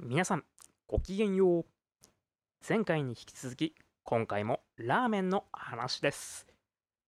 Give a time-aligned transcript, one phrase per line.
[0.00, 0.44] 皆さん
[0.86, 1.64] ごきげんよう。
[2.66, 3.74] 前回に引き続き
[4.04, 6.46] 今回もラーメンの話です。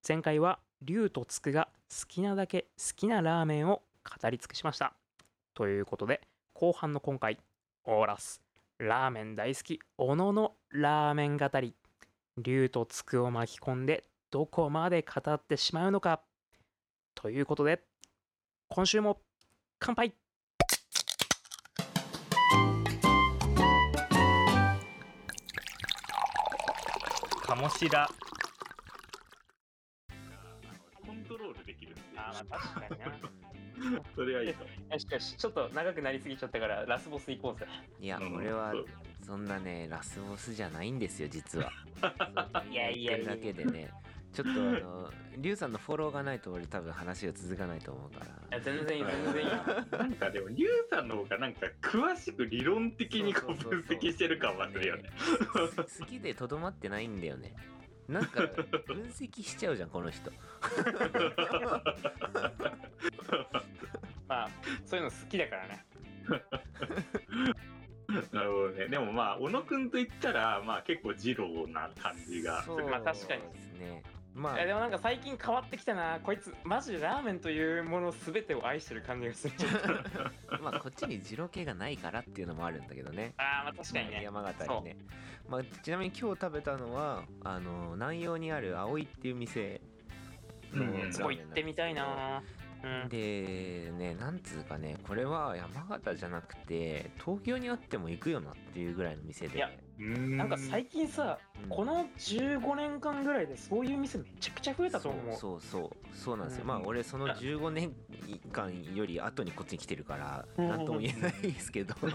[0.07, 4.93] 前回は龍とつくが好きなだけ好きなラーメンを語り尽くしました。
[5.55, 6.21] ということで
[6.53, 7.39] 後半の今回
[7.85, 8.43] オーラス
[8.79, 11.77] ラーメン大好き小野のラーメン語り。
[12.39, 14.03] 龍とつくを巻き込んで
[14.33, 16.23] どこまで語ってしまうのか。
[17.15, 17.85] ということで
[18.69, 19.21] 今週も
[19.79, 20.13] 乾杯。
[27.61, 28.09] 鴨志田
[31.07, 32.07] コントロールできるっていう。
[32.17, 33.01] あーまあ確かに
[33.93, 34.01] な。
[34.17, 34.65] それはいいと。
[34.65, 37.67] 思よしよしちょっと長くなりすぎちゃったからラスボス行こうぜ。
[38.01, 38.87] いや、うん俺はそう。
[39.27, 41.71] そんなねラスボスじゃないんですよ実は。
[42.71, 43.37] いやいやいや。
[43.37, 43.91] 言ってるだけでね
[44.33, 48.27] ちょっとあのリュウさんのフォローがないと俺多分話が続かないと思うから。
[48.27, 49.55] いや全然いい全然いいう
[49.97, 55.11] なんかでもリュウさんの方がなんか詳しく理論的にこう分析してる感はするよね。
[56.01, 57.55] 好きでとどまってないんだよね
[58.11, 58.41] なんか
[58.87, 60.33] 分析しちゃうじゃんこの人
[64.27, 64.49] まあ
[64.85, 65.85] そういうの好きだからね
[68.33, 74.03] なるほどねでもまあ小野くんと言ったらまあ結構二郎な感じがするそうまあ確かにですね
[74.35, 74.65] まあ。
[74.65, 76.19] でもなんか最近変わってきたな。
[76.23, 79.55] こいつマジでラーメンというもの全てを愛してる感じがする。
[80.63, 83.35] まあこっちに二郎系がないからっていうのもあるんだけどね。
[83.37, 84.23] ああまあ確かにね。
[84.23, 84.97] 山形にね、
[85.49, 89.81] まあ、ちなみに今日食べたのはあの南陽にある葵っていう店。
[91.11, 92.43] そこ行ってみたいな。
[92.83, 93.09] うん。
[93.09, 99.57] でねなんつうかねこれは山形じゃなくて東京にあっても行くよなっていうぐらいの店で。
[99.57, 99.71] いや
[100.01, 101.69] なんか最近さうん。
[101.69, 105.37] この15年間ぐらいでそういう店めちゃくちゃ増えたと思う。
[105.37, 106.69] そうそうそうなんですよ、うん。
[106.69, 107.93] まあ俺その15年
[108.51, 110.69] 間より後にこっちに来てるからうん。
[110.69, 111.95] 何とも言えないですけど。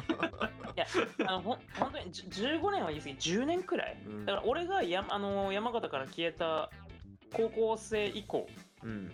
[0.75, 0.86] いや
[1.28, 3.97] あのほん本当にじゅ15年は言い過ぎ10年くらい。
[4.06, 4.25] うん。
[4.25, 6.72] だから俺がやあの山形から消えた
[7.34, 8.47] 高校生以降
[8.84, 9.12] うん。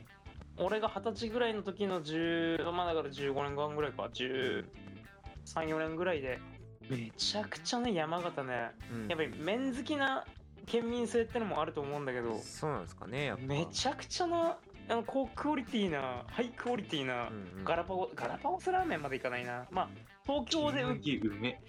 [0.58, 6.40] 俺が二十歳ぐらいの時の10まあだから15年間ぐらいか134年ぐらいで
[6.97, 9.07] めちゃくちゃね山形ねうん。
[9.07, 10.25] やっぱり麺好きな
[10.66, 13.44] 県民性ってのもあると思うんだけどそうなんですかねやっぱ。
[13.46, 14.57] めちゃくちゃな
[14.90, 17.63] あの高クオリティなハイクオリティなうんうん。
[17.63, 19.66] ガラパゴガラパゴスラーメンまでいかないな。
[19.72, 19.90] まあ
[20.25, 21.62] 東京でう麦梅。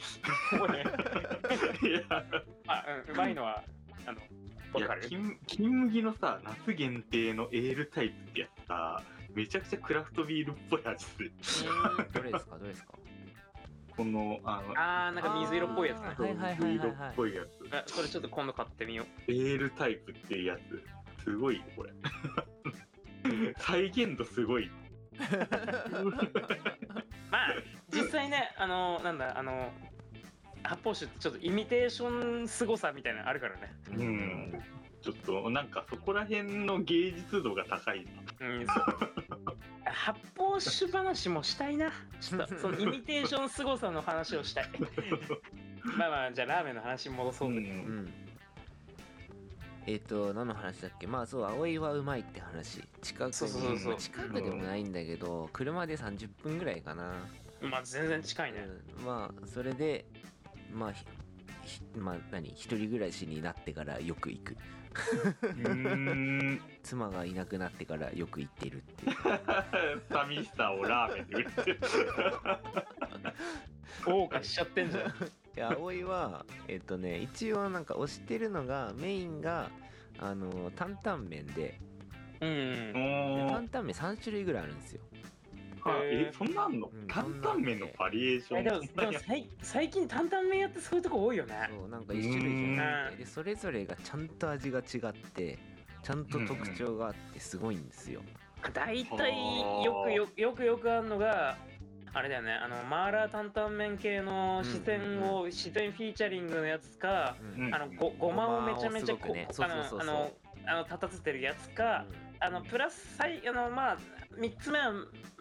[0.58, 0.84] こうね。
[1.88, 2.00] いや。
[2.66, 3.62] あ、うん、うまいのは
[4.06, 5.08] あのいやわかる。
[5.08, 9.02] 金金麦のさ夏限定のエールタイプってやつさ
[9.34, 11.32] めちゃくちゃクラフトビールっぽい味する。
[12.12, 12.58] どれですか？
[12.58, 12.94] どれですか？
[13.96, 16.72] このあのあーなんか水色っぽいやつねあーはいはいはいはいはい。
[16.72, 17.74] 水色っぽいやつ。
[17.76, 19.32] あそれちょっと今度買ってみよう。
[19.32, 20.82] エールタイプっていうやつ。
[21.24, 21.92] すごいよこれ。
[23.58, 24.70] 再現度すごい。
[27.30, 27.54] まあ
[27.90, 29.70] 実際ねあのなんだあの
[30.62, 33.72] 発泡酒ってちょっとイミテーション凄さみたいなのあるからね。
[33.90, 34.62] うん。
[35.00, 38.04] ちょっとなんかそこら辺の芸術度が高い
[38.40, 38.46] な。
[38.46, 39.21] うんそう
[39.92, 41.92] 発泡酒話もしたいな。
[42.20, 44.70] ちょっとそのイミテーション凄さの話をしたい。
[45.96, 48.12] まあまあじゃあラーメンの話に戻そうぜ、うん。
[49.86, 51.06] えっ、と何の話だっけ？
[51.06, 52.82] まあそう葵はうまいって話。
[53.02, 53.90] 近くにそうそうそうそう。
[53.90, 57.14] まあ近くでもないんだけど、車で30分ぐらいかな、
[57.60, 58.66] まあ全然近いね、
[58.98, 59.04] うん。
[59.04, 60.04] まあそれで
[60.72, 60.92] まあ
[61.98, 62.48] まあ何？
[62.50, 64.50] 一人暮らしになってからよく行く。
[64.52, 64.81] うん
[66.82, 69.16] 妻がいなくなってからよく行ってるっていう。
[70.10, 71.80] 寂しさをラーメンで売ってる。
[74.04, 75.14] 謳歌しちゃってんじゃん。
[75.54, 79.70] で葵はえっ、とね一応なんか推してるのがメインが
[80.18, 81.78] あの担々麺で。
[82.40, 82.92] うん。
[82.92, 85.00] で担々麺3種類ぐらいあるんですよ
[86.04, 87.06] えそんなんのうん。
[87.08, 88.60] 担々麺のバリエーション。
[88.60, 91.68] えでもでも最最近担々麺やってそういうとこ多いよね。
[91.70, 95.58] そうなんか一種類じゃなでそれぞれがちゃんと味が違って
[96.02, 98.22] ちゃんと特徴があってすごいんですよ、
[98.72, 101.56] 大体よくよよくよくあるのが
[102.14, 102.52] あれだよね。
[102.52, 107.74] あのマーラー担々麺系の自然を、自然フィーチャリングのやつか、うん。
[107.74, 110.32] あのごごまをめちゃめちゃこあのあの
[110.66, 112.04] あの立たせてるやつか、
[112.40, 113.98] あのプラスさいあのまあ
[114.38, 114.92] 3つ目は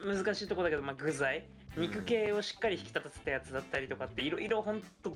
[0.05, 1.45] 難しいところだけど、まあ、具材。
[1.77, 5.15] 肉系をしっかり引き立たせたやつだったりとかっていろいろほんと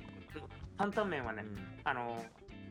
[0.78, 1.58] 担々麺はね、うん。
[1.84, 2.24] あの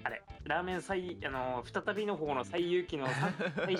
[0.03, 3.13] あれラーメン最あの再びの方の最有機のさ
[3.65, 3.77] 最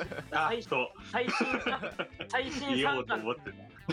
[0.61, 0.63] 最
[1.11, 1.81] 最新さ
[2.27, 3.37] 最新言おうと3巻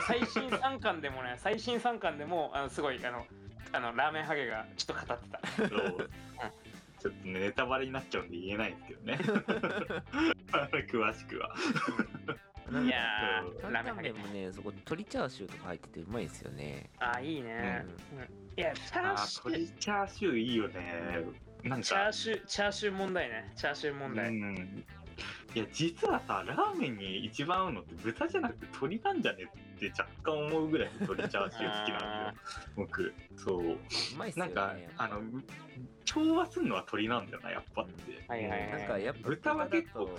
[0.07, 3.27] 最新3巻でもね最新3巻でもあのすごいあの
[3.73, 5.41] あのラーメンハゲがちょっと語ってた。
[7.03, 9.19] ちょっとねネタバレになっちゃうんで言えないんですけどね。
[10.89, 11.55] 詳しくは
[12.81, 16.89] いやー担々麺もねそこ鶏チャーシューとか入っててうまいんですよね。
[16.99, 17.85] あいいね、
[18.15, 18.61] うん。
[18.61, 19.49] いやチャあーシュー。
[19.51, 21.17] 鶏チャーシューいいよね。
[21.65, 23.53] なんチャーか、シューチャーシュー問題ね。
[23.57, 24.85] チャーシュー問題、うん。
[25.55, 29.45] いや、実はさ、ラーメンに一番合うのって豚じゃなくて鶏なんじゃね
[29.77, 32.73] って若干思うぐらい鶏チャーシュー好きなんですよ。
[32.77, 33.15] 僕。
[33.37, 33.73] そう。
[33.73, 33.79] う
[34.17, 35.21] まいっすよねなんか、あの、
[36.07, 38.25] 調和するのは鶏なんだよな、やっぱって。
[38.29, 40.11] はいはいはいなんかやっぱ豚は結構。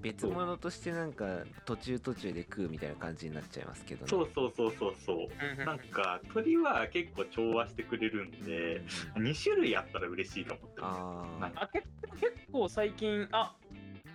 [0.00, 5.28] 別物としてなんか途中途中で食うみたいな感じになっちゃいますけどねそうそうそうそうそ
[5.60, 5.64] う。
[5.64, 8.82] なんか、鶏は結構調和してくれるんで、
[9.16, 11.00] 2種類あったら嬉しいと思ってます。
[11.00, 11.86] あなんかあ結
[12.20, 13.54] 結構最近あ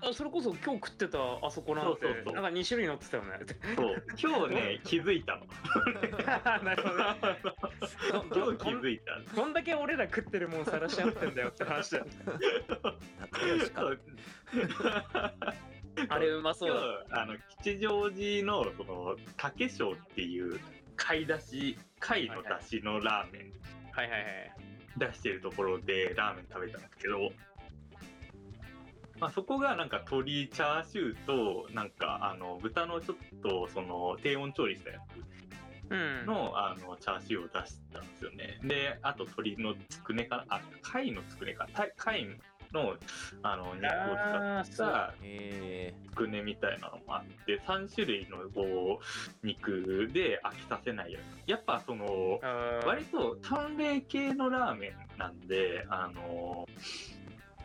[0.02, 2.34] あそれこそ今日食ってたあそこなんてそうそうそう。
[2.36, 3.40] なんか2種類乗ってたよね。
[3.76, 4.04] そう。
[4.18, 5.46] 今日ね、 気づいたの。
[6.64, 6.98] なるほど。
[6.98, 7.06] ね
[8.36, 9.20] 今日気づいた。
[9.20, 9.26] の。
[9.36, 12.06] どんだけ俺ら食ってるもん晒し合ってんだよって話だよ
[13.20, 14.00] 仲良しかそう。
[16.10, 17.06] あれうまそう。
[17.10, 20.60] 今だ日あの吉祥寺のその竹賞っていう
[20.96, 23.52] 貝出し貝の出汁のラーメン
[23.92, 24.52] はいはいはい
[24.98, 27.32] 出してるところでラーメン食べたんですけど、
[29.20, 35.00] まあ、そこがなんか鶏チャーシューとなんかあの豚のちょっとその低温調理したや
[35.90, 36.24] うん。
[36.24, 38.60] つのあのチャーシューを出したんですよね。
[38.64, 41.68] であと鶏のつくねかなあ貝のつくねか。
[41.74, 42.28] た貝
[42.74, 42.96] の
[43.44, 52.40] あの肉を使ったへつくねみたいなのもあって3種類のこう肉で飽きさせないようにやっぱその
[52.86, 56.68] 割と淡麗系のラーメンなんであの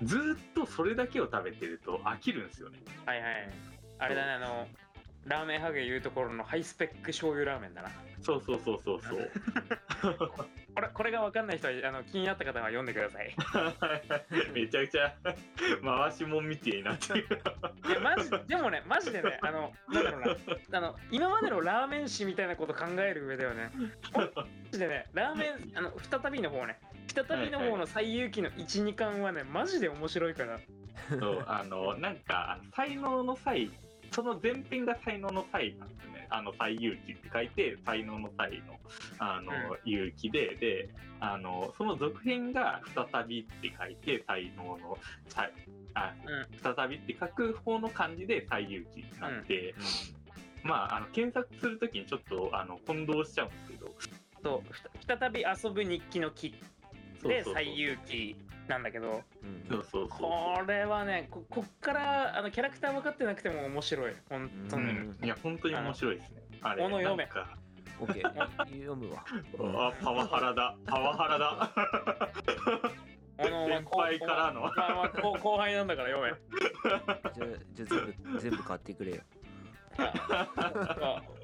[0.02, 2.78] ずっとそれだけを食べてると飽きるんですよね。
[3.04, 3.50] はいはい。
[3.98, 4.66] あれだねあの
[5.26, 7.90] ラーメンハゲ言うところのハイスペック醤油ラーメンだな。
[8.22, 9.30] そうそうそうそうそう。
[10.74, 13.34] これこれが分かんない人はあの気になった方は読んでください。
[14.52, 15.14] めちゃくちゃ
[15.82, 17.26] 回しもんみてえになってる。
[17.88, 20.36] いやマジでもねマジでねあのなんだろうな。
[20.72, 23.70] あの今までのラーメン史みたいなこと考える上ではね
[24.12, 24.28] マ
[24.70, 26.78] ジでねラーメンあの再びの方ね
[27.08, 30.60] 再びの方の最有機の12巻はねマジで面白いから
[31.08, 33.70] そうあのなんか才能の才
[34.10, 36.26] その前編が才能の才なんですね。
[36.30, 38.78] あの才勇気って書いて才能の才の
[39.18, 39.90] あの、うん。
[39.90, 40.88] 勇気でで
[41.20, 44.98] あのその続編が再びって書いて才能の
[45.28, 45.52] 才
[45.94, 49.74] あ、う再びって書く方の漢字で才勇気なんで、え
[50.62, 53.90] まああの検索するときにちょっとあの混同しちゃうんですけど。
[54.42, 54.62] と
[55.06, 56.54] 再び遊ぶ日記の木
[57.22, 58.36] で最有機
[58.70, 59.22] なんだけど。
[60.08, 64.12] これはねここっからあのキャラクター分かってなくても面白い。
[64.28, 66.42] 本当に、うん、いや本当に面白いですね。
[66.62, 67.26] あれ読め。
[67.26, 67.58] か
[68.00, 68.28] オッケー
[68.62, 69.24] 読むわ。
[69.90, 70.74] あパワハラだ。
[70.86, 71.70] パワハラだ。
[73.42, 73.50] 先
[73.90, 74.66] 輩からの。
[74.66, 76.38] 後後輩なんだから読め。
[77.34, 79.22] じゃあじゃあ全部全部買ってくれよ。
[79.98, 80.12] あ
[80.56, 80.62] ま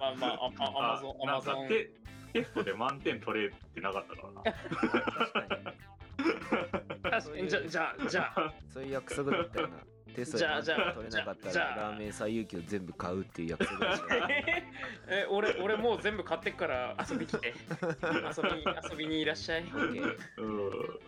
[0.00, 1.90] あまあああアマゾンアなんかマゾンテ
[2.32, 4.42] テストで満点取れてなかったからな。
[4.42, 8.32] 確かにじゃじゃあじゃ。
[8.36, 9.76] あそういう約束だったよな。
[10.14, 10.78] テストでじゃあじゃあ。
[10.78, 14.16] 満点取れなかったじゃあらラーメン最有機を全部買うっていう約束でした。
[15.08, 17.54] え俺俺もう全部買ってっから遊び来て。
[17.54, 19.62] 遊びに 遊びにいらっしゃい。
[19.62, 20.16] オッケー。
[20.38, 21.00] うん。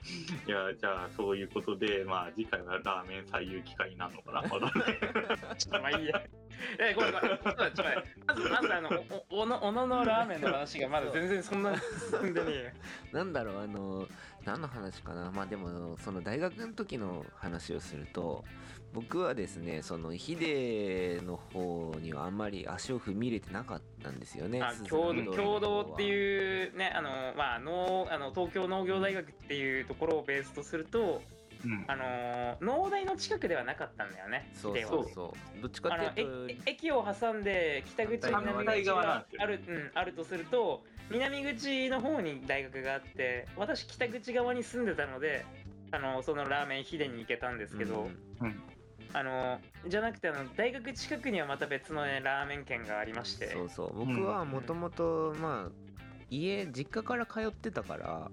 [0.46, 4.42] いやじゃあそういうことでまあ次回はラーメン最有機会になるのかな。
[4.42, 5.00] まだね。
[5.56, 6.22] ちょっとまあいいや。
[6.78, 7.30] え、ごめんごめん。
[7.30, 8.08] ちょっと待ってちょっと待って。
[8.26, 12.70] まず、まずあの、お、おの、おののラーメンの話がまだ全然そんな進んでねえよ。
[13.12, 14.08] なんだろうあの
[14.48, 15.30] 何の話かな？
[15.30, 18.44] まあでもその大学の時の話をすると
[18.94, 31.22] 僕はですねそのヒデの方にはあんまり足を踏み入れてなかったんですよね共同っていうね、あの、まあ、農、あの、東京農業大学っていうところをベースとすると。
[31.64, 34.48] うんあの、農大の近くではなかったんだよね。
[34.54, 45.44] そうそうそうどっちかっていうとえ駅を挟んで北口反南対口が側なんですよある,、うん、あるとすると南口の方に大学があって私北口側に住んでたので
[45.90, 48.08] あのそのラーメンヒデに行けたんですけど、
[48.40, 48.62] うん
[49.14, 53.50] あのじゃなくてあの大学近くにはまた別の、ね、ラーメン店がありまして。
[53.52, 54.04] そうそう。
[54.06, 55.72] 僕はもともとまあ
[56.30, 58.30] 家実家から通ってたから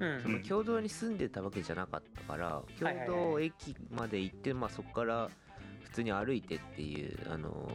[0.00, 0.22] うん。
[0.22, 5.30] その共同に住んでたわけじゃなかったから共同駅まで行ってまあそこから
[5.84, 7.70] 普通に歩いてっていうあの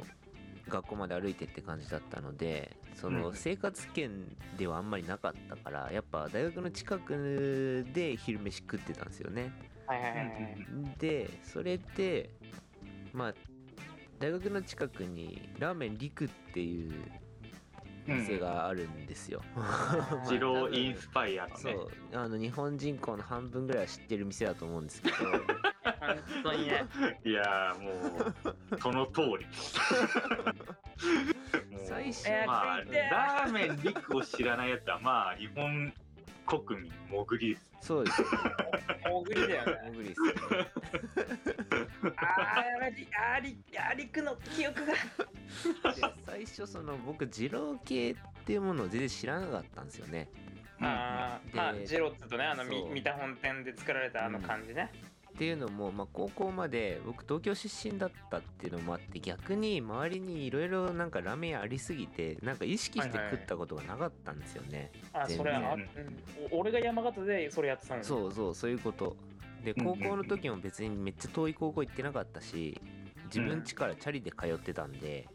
[0.72, 3.36] 学校まで歩いてって感じだったのでそのうん。
[3.36, 4.12] 生活圏
[4.58, 9.52] ではあんまりなかったからやっぱ大学の近くで昼飯食ってたんですよね。
[9.86, 10.58] はいはいはいはい。
[11.00, 12.30] でそれで
[13.14, 13.34] まあ
[14.20, 16.94] 大学の近くにラーメン陸っていう
[18.06, 21.56] 店があるんですよ、ージローインスパイアのね。
[21.56, 21.90] そう。
[22.14, 25.16] あの日本人口の半分ぐらいは知ってる店だと思うんですけど。
[25.18, 25.42] 本
[26.44, 26.68] 当に。
[26.68, 26.86] ね
[27.24, 28.36] いやーもう
[28.80, 29.46] その通り。
[31.88, 35.94] 最初まあラーメンリクを知らないやつはまあ日本
[36.46, 37.56] 国民潜り。
[37.56, 38.38] ですそうですよね。
[39.06, 39.82] 大食いだよね。
[39.86, 40.34] モグリですよね。
[42.18, 44.94] あーやばいあーりあーりくの記憶が。
[44.94, 45.00] で
[46.26, 50.30] 最初その僕二郎系っていうものを全然知らなかったんですよね。
[50.80, 54.92] であーまあジロッツとねあの三田本店で作られたあの感じね、
[55.42, 69.16] っていうのも、まあ、高校まで僕東京出身だったっていうのもあって逆に周りにいろいろなんかラーメン屋ありすぎてなんか意識してはいはい食ったことがなかったんですよね、あそれあ、全うんお俺が山形でそれやってたのそうそうそういうこと。
[69.66, 69.98] でうんうんうん。
[69.98, 72.80] 高校の時も別にめっちゃ遠い高校行ってなかったし
[73.26, 75.28] 自分家からチャリで通ってたんで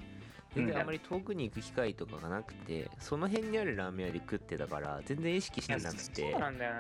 [0.56, 6.72] 全然あまり遠くに行く機会とかがなくてその辺にあるラーメン屋で食ってたから全然意識してなくそてうなんだよ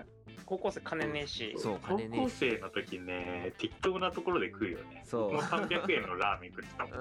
[0.44, 1.54] 高校生金ねえし。
[1.58, 5.02] そう高金ね校生の時ね適当なところで食うよね。
[5.04, 5.32] そう。
[5.32, 7.00] もう300円のラーメン食ってたもん。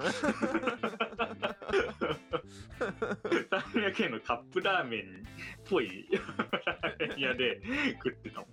[3.84, 5.04] 300円のカップラーメンっ
[5.70, 7.62] ぽい ラーメン屋で
[8.04, 8.48] 食ってたも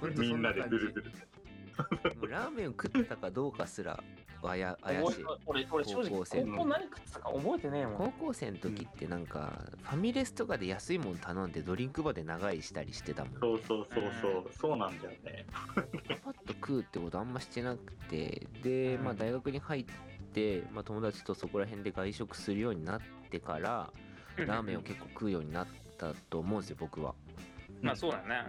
[0.00, 1.31] ほん みんなでそな感じズルズル
[2.16, 4.02] もうラーメンを食ってたかどうかすら
[4.44, 5.24] あや怪しい。
[5.46, 13.34] 俺俺正直高校生高校何食ってたか覚えてねえも高ん校生の時ってなんかファミレスとかで安いもん頼んでドリンクバーで長居したりしてたもん。
[13.40, 14.52] そうそうそうそう。
[14.52, 15.46] そうなんだよね。
[16.24, 19.04] パッと食うってことあんましてなくてで、うん。
[19.04, 19.84] まあ、大学に入っ
[20.34, 23.00] て、まあ、友達とそこら辺で外食するようになっ
[23.30, 23.92] てから
[24.36, 25.66] ラーメンを結構食うようになっ
[25.98, 27.14] たと思うんですよ僕は。
[27.82, 28.44] まあそうだね。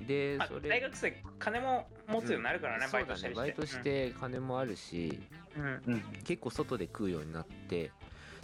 [0.00, 0.06] うん。
[0.06, 0.68] でうん、まあそれ。
[0.68, 2.92] 大学生金も持つようになるからね、うん。
[2.92, 3.28] バイトして。
[3.28, 5.20] ねバイトして金もあるし、
[5.56, 7.90] うん、結構外で食うようになって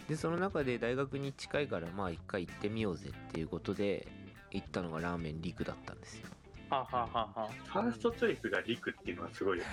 [0.09, 4.07] でその中で大学に近いからまあ一回行ってみようぜっていうことで
[4.51, 6.29] 行ったのがラーメンリクだったんですよ。
[6.73, 9.71] はあはあはファーストチョイスがリクっていうのはすごいよね。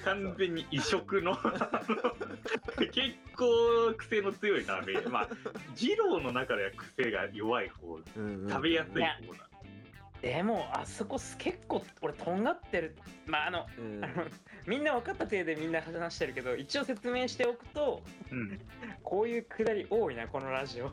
[0.04, 1.36] 完全に異色の。
[2.90, 5.12] 結構癖の強いラーメン。
[5.12, 5.28] まあ
[5.76, 8.00] 二郎の中では癖が弱い方。
[8.16, 9.49] うんうん食べやすい方だ、
[10.22, 12.96] でもあそこ結構俺とんがってる。
[13.26, 14.04] まああのうん。
[14.04, 14.24] あの
[14.66, 18.60] みんな分かった体でみんな話してるけど一応説明しておくとうん。
[19.02, 20.90] こういうくだり多いなこのラジオ。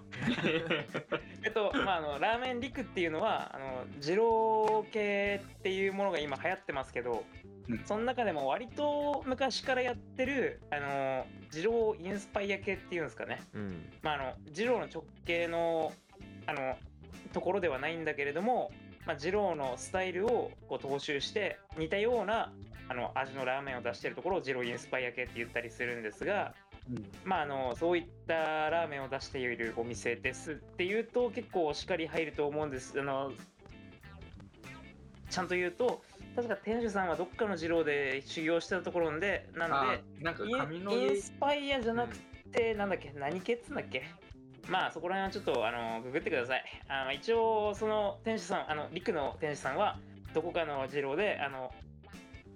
[1.43, 7.25] えっとまああのラーメンリクっていうのはあの二郎系っていうものが今流行ってますけど、
[7.67, 7.84] うん。
[7.86, 13.41] その中でも割と昔からやってるあの二郎インスパイア系っていうんですかね。
[13.53, 13.89] うん。
[14.01, 15.91] まあ、あの二郎の直系の
[16.46, 16.77] あの
[17.34, 18.72] ところではないんだけれども、
[19.07, 22.51] まあ、二郎のスタイルをこう踏襲して似たような
[22.89, 26.53] あの味のラーメンを出しているところを二郎インスパイア系って言ったりするんですが、
[27.23, 32.99] まあ、あのそういったラーメンを出しているお店ですっていうと結構しっかり入ると思うんです。
[32.99, 33.31] あの
[35.29, 36.01] ちゃんと言うと
[36.35, 42.17] 確か店主さんはどっかの二郎で修行してたところでなのあでなんかインイン毛スパイアじゃなく
[42.51, 44.03] て、なんだっけ何系っつうんだっけ？
[44.69, 46.63] まあそこら辺はちょっとあのググってください。
[46.89, 49.97] あの一応その店主さんあのリクの店主さんは
[50.33, 51.71] どこかの二郎であの、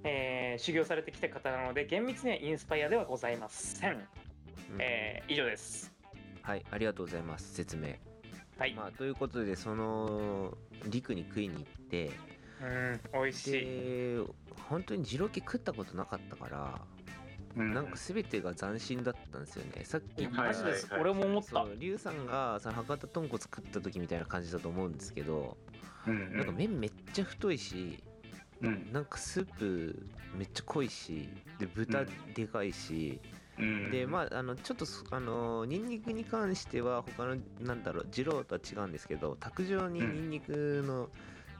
[0.03, 4.01] えー修行されてきた方なので厳密にはインスパイアではございません、うん。
[4.79, 5.91] えー以上です。
[6.41, 7.53] はいありがとうございます。
[7.53, 7.95] 説明。
[8.57, 12.11] はい、まあ、ということでその陸に食いに行って
[12.61, 13.51] うん美味しい。
[13.51, 14.17] で
[14.69, 16.90] 本当に二郎系食ったことなかったから、うん
[17.55, 19.83] なんか全てが斬新だったんですよね。
[19.83, 21.75] さっきはいマジです、はい俺も思ったそう。
[21.77, 25.57] リュウさんがその博多豚骨食った時みたいな感じだと思うんですけど、
[26.07, 28.03] うんなんか麺めっちゃ太いし
[28.61, 28.91] うん。
[28.91, 30.05] なんかスープ
[30.35, 31.29] めっちゃ濃いし
[31.59, 33.19] で豚でかいし、
[33.59, 33.91] うん。
[33.91, 41.09] でまああのちょっとそあのニンニクに関しては他のなんだろう二郎とは違うんですけど卓上にニンニクの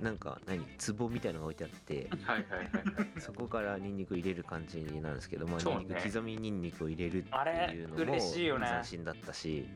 [0.02, 0.66] なんか何？
[0.98, 3.22] 壺みたいのが置いてあって、はいはいはいはい。
[3.22, 5.80] そこからニンニク入れる感じなんですけど、まあ、そうね。
[5.82, 8.68] ニンニク刻みニンニクを入れるってあれいうのも嬉しいよね。
[8.68, 9.68] 斬新だったし、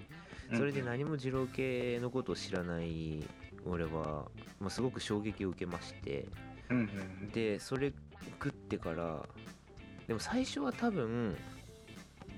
[0.54, 3.24] それで何も二郎系のことを知らない
[3.66, 4.26] 俺は、
[4.60, 6.26] まあ、すごく衝撃を受けまして
[6.70, 7.94] うんうんでそれ
[8.44, 9.24] 食ってから
[10.08, 11.36] でも最初は多分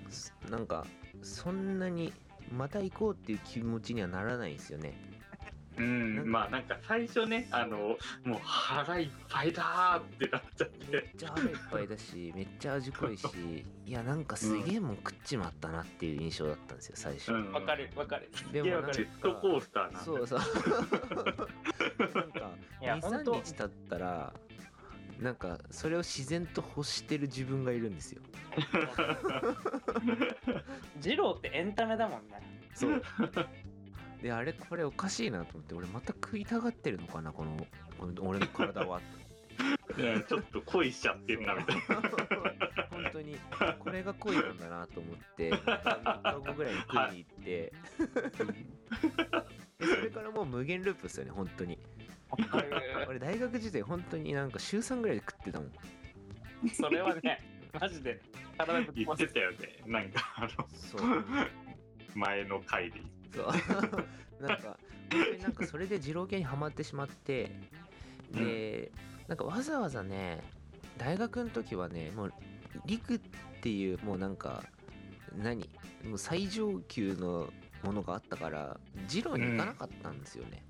[0.10, 0.86] すなんか
[1.22, 2.14] そんなに
[2.56, 4.94] また行こうっていう気持ちにはならないんですよね。
[5.78, 13.26] うん、まあなんか最初ねあのもう腹いっぱいだーってなっちゃっめってちゃ腹いっぱいだし めっちゃ味濃いし
[13.86, 17.32] いやなんかすげえもん食っちまったなっていう印象だったんですよ最初。
[17.32, 17.52] うん。
[17.52, 18.30] わかるわかる。
[18.52, 20.40] でもなんジェットコースターなそうそう。
[20.40, 20.46] な
[22.22, 23.34] んかいや本当。
[23.34, 24.34] 23日経ったら
[25.20, 28.22] なんかそれを自然と欲してる自分がいるんですよ。
[31.02, 32.42] 二郎ってエンタメだもんね。
[32.74, 33.02] そう
[34.22, 37.56] であれこれおかしいなと思って俺また食いたがってるのかなこの
[38.00, 39.02] この俺の体は。
[39.98, 41.82] いやちょっと恋しちゃってんなみたいな。
[42.92, 43.38] 本当に。
[43.80, 47.74] これが恋なんだなと思って3日後ぐらいに食いに行って。
[49.80, 51.80] でそれからもう無限ループですよね本当に。
[53.08, 55.72] 俺大学時代本当になんか週3ぐらいで食ってたもん。
[56.70, 57.42] それはね
[57.80, 58.20] マジで
[58.58, 61.02] 体ぶっ言ってたよねなんかあのそう。
[62.16, 63.02] 前の回で
[63.38, 63.48] そう
[64.44, 64.78] なんか
[65.12, 67.52] 本当になんかそれで二郎系にはまってしまって
[68.32, 68.92] で、
[69.28, 70.42] なんかわざわざね
[70.98, 72.34] 大学の時はねもう
[72.86, 73.20] 陸っ
[73.62, 74.64] ていうもうなんか
[75.38, 75.70] 何
[76.04, 77.52] もう最上級の
[77.84, 80.64] ものがあったから二郎に行かなかったんですよね、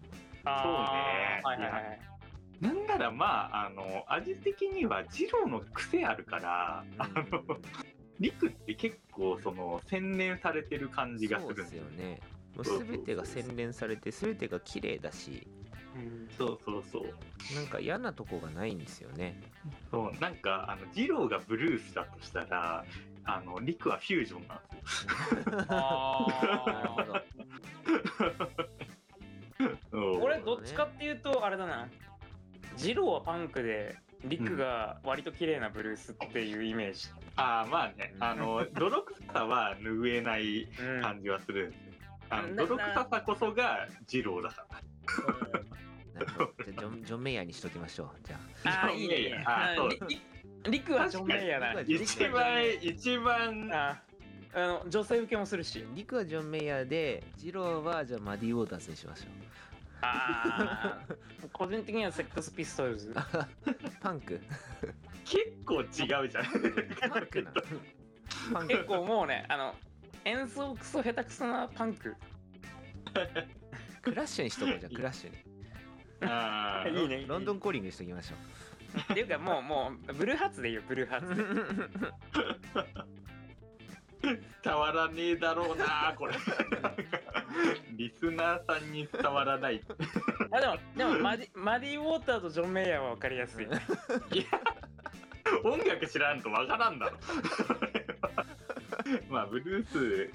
[0.44, 2.00] あーはいはいはい。
[2.60, 7.58] なんならまああの味的には二郎の癖あるから、あの
[8.20, 11.84] 陸って結構その洗練されてる感じがするんですよ。
[11.86, 12.20] すよね
[12.56, 15.48] もう全てが洗練されて全てが綺麗だし。
[15.96, 17.56] うんそうそうそう。
[17.56, 19.42] なんか嫌なとこがないんですよね。
[19.90, 22.86] そうなんかあの二郎がブルースだとしたら
[23.26, 25.66] あの陸はフュージョンなんですよ。
[25.70, 26.26] あ
[26.68, 27.22] なるほど
[29.94, 30.20] う。
[30.20, 31.88] ん俺どっちかっていうとあれだな。
[32.78, 38.14] 二郎はパンクでリクが割と綺麗なブルースっていうイメージ、ああまあね。
[38.20, 41.02] あの 泥臭さは拭えないうん。
[41.02, 41.87] 感じはするんですよ
[42.30, 44.82] あのな泥臭さこそが二郎だから。
[46.14, 48.10] なるほどじゃあジョンジョン・メイヤーにしときましょう。
[48.26, 48.90] じゃあ。
[48.90, 49.44] ーいいねいいね。
[49.46, 50.70] あーそう。
[50.72, 51.82] リクはジョン・メイヤーだ。
[51.82, 53.70] 一番一番。
[53.72, 54.02] あ
[54.54, 55.86] あの女性受けもするし。
[55.88, 59.28] あリクはジョン・メイヤーでジローはじゃあマディ・ウォーターズにしましょう。
[60.02, 61.16] ああ
[61.54, 63.14] 個人的にはセックスピストルズ。
[64.02, 64.40] パンク。
[65.26, 65.88] 結構違う
[66.30, 66.46] じゃん。
[67.10, 67.52] パンクな。
[68.54, 69.76] パン結ク構もうねあの
[70.28, 72.14] 演奏クソ下手くそなパンク。
[74.04, 75.38] クラッシュにしとこうじゃあクラッシュに。
[76.22, 77.02] あー。
[77.02, 77.26] いいね。
[77.26, 78.36] ロンドンコーリングにしときましょ
[79.04, 81.36] っていうかもうもうブルーハーツでいいよブルーハーツ。
[84.28, 86.34] で伝わらねえだろうなこれ。
[87.96, 89.82] リスナーさんに伝わらない。
[90.52, 93.66] あでもでもマディマディ・ウォーターとジョン・メイヤーは分かりやすい。
[93.66, 93.78] いや
[95.64, 97.18] 音楽知らんとわからんだろ
[99.30, 100.32] まあブルース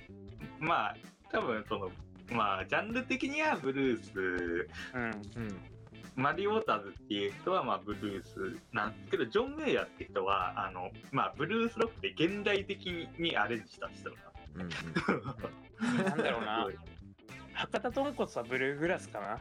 [0.59, 0.97] まあ
[1.31, 1.91] 多分その
[2.31, 4.69] まあジャンル的にはブルース。
[4.95, 5.61] うんうん。
[6.15, 14.17] マリー・ウォーターズっていう人はまあブルースなんですけどジョン・メイヤーって人はあのまあブルースロックで現代的にアレンジした人な。
[14.17, 16.05] んうんうん。
[16.05, 16.69] なんだろうな。
[17.55, 19.41] 博多豚骨はブルーグラスかな。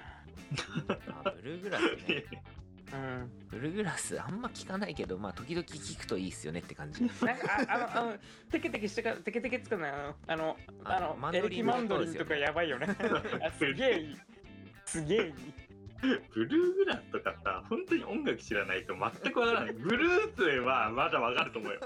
[1.23, 2.25] あブルーグラスね
[2.93, 3.31] うん。
[3.49, 7.03] ブルーグラスあんま聞かないけどまあ時々聞くといいっすよねって感じ。
[7.25, 8.17] なんかああのあの
[8.51, 12.87] テケテケしてかテケテケつかないあのあのあのマンドリンエレキマンドリンとかやばいよね。
[13.45, 14.17] あすげえいい。
[14.85, 15.33] すげえいい。
[16.01, 19.73] ブルーグラスとかさ本当に音楽知らないと全くわからない。
[19.73, 21.79] ブルースはまだわかると思うよ。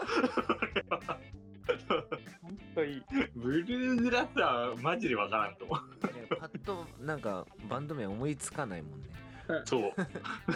[2.42, 3.04] ほんといい。
[3.36, 6.08] ブルーグラスはマジでわからんと思う。
[6.08, 9.25] ねパッとなんかバンド名思いつかないもんね
[9.66, 9.94] そう。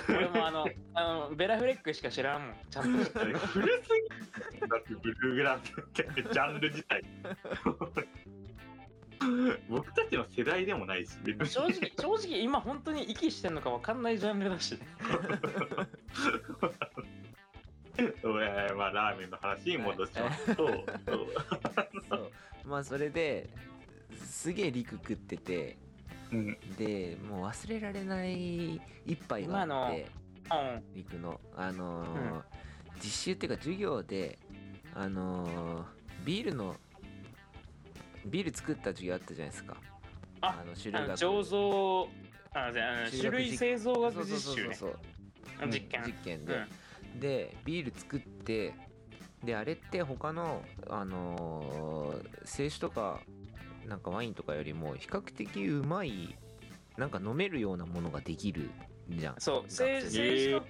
[0.10, 2.56] 俺もあのあのベラフレックしか知らんもん。
[2.70, 3.06] ちゃんと。
[3.06, 3.90] 知ってる古す
[4.54, 7.04] ぎだってブルーグラスってジャンル自体。
[9.70, 11.12] 僕たちの世代でもないし。
[11.44, 14.80] 正直正直今本当に息してんのか分かんないジャンルだし
[17.98, 20.56] えーまあラーメンの話に戻します。
[20.56, 20.86] と、そう。
[22.10, 22.32] そう。
[22.64, 23.50] まあそれで
[24.24, 25.78] すげえ陸食ってて
[26.32, 26.58] うん。
[26.78, 30.08] でもう忘れられない一杯があって
[30.52, 31.40] うん陸の。
[31.56, 32.42] あのー
[33.02, 34.38] 実習っていうか授業で
[34.94, 35.86] あのー
[36.26, 36.76] ビールの
[38.26, 39.78] ビール作った授業あったじゃないですか。
[40.42, 42.10] あの種類学あの醸造
[42.54, 44.76] あじゃあ種類製造学実習ね。
[44.76, 45.00] そうそうそう
[45.60, 46.04] そう実験。
[46.06, 46.64] 実験で、
[47.20, 48.74] でビール作って
[49.44, 53.22] であれって他のあのー清酒とか
[53.88, 56.38] なんかワインとかよりも比較的うまい
[56.98, 58.70] なんか飲めるようなものができる
[59.10, 60.66] じゃんそう学生清清酒と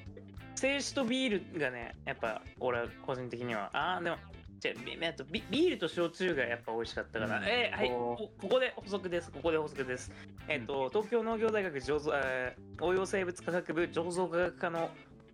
[0.56, 4.18] 清酒とビールがねやっぱ俺は個人的にはああでも
[4.60, 4.74] じゃ
[5.10, 7.46] あとビビールと焼酎がやっぱ美味しかったから、うん。
[7.46, 10.12] えーはいおこここで補足ですここで補足です。
[10.50, 14.90] えっと東京農業大学醸造、えー応用生物科学部醸造科学科の、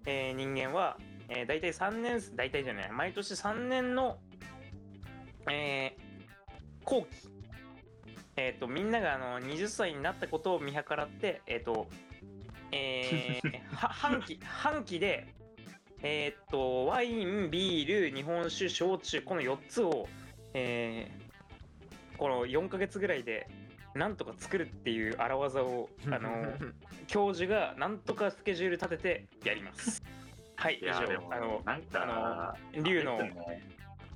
[0.05, 0.97] えー人間は、
[1.29, 4.19] えー、大体3年大体じゃない毎年3年の
[5.49, 7.34] えー後期
[8.37, 11.87] えっ、とみんながあの20歳になったことを見計らってえっ、と
[12.71, 15.27] えー は半期半期で、
[16.01, 20.07] えーっとワインビール日本酒焼酎この4つを、
[20.53, 21.25] えー
[22.17, 23.47] この4ヶ月ぐらいで
[23.93, 26.53] なんとか作るっていう荒技をあの
[27.07, 30.03] 教授がなんとかスケジュール立ててやります。
[30.55, 33.61] はいあのなんかあれですね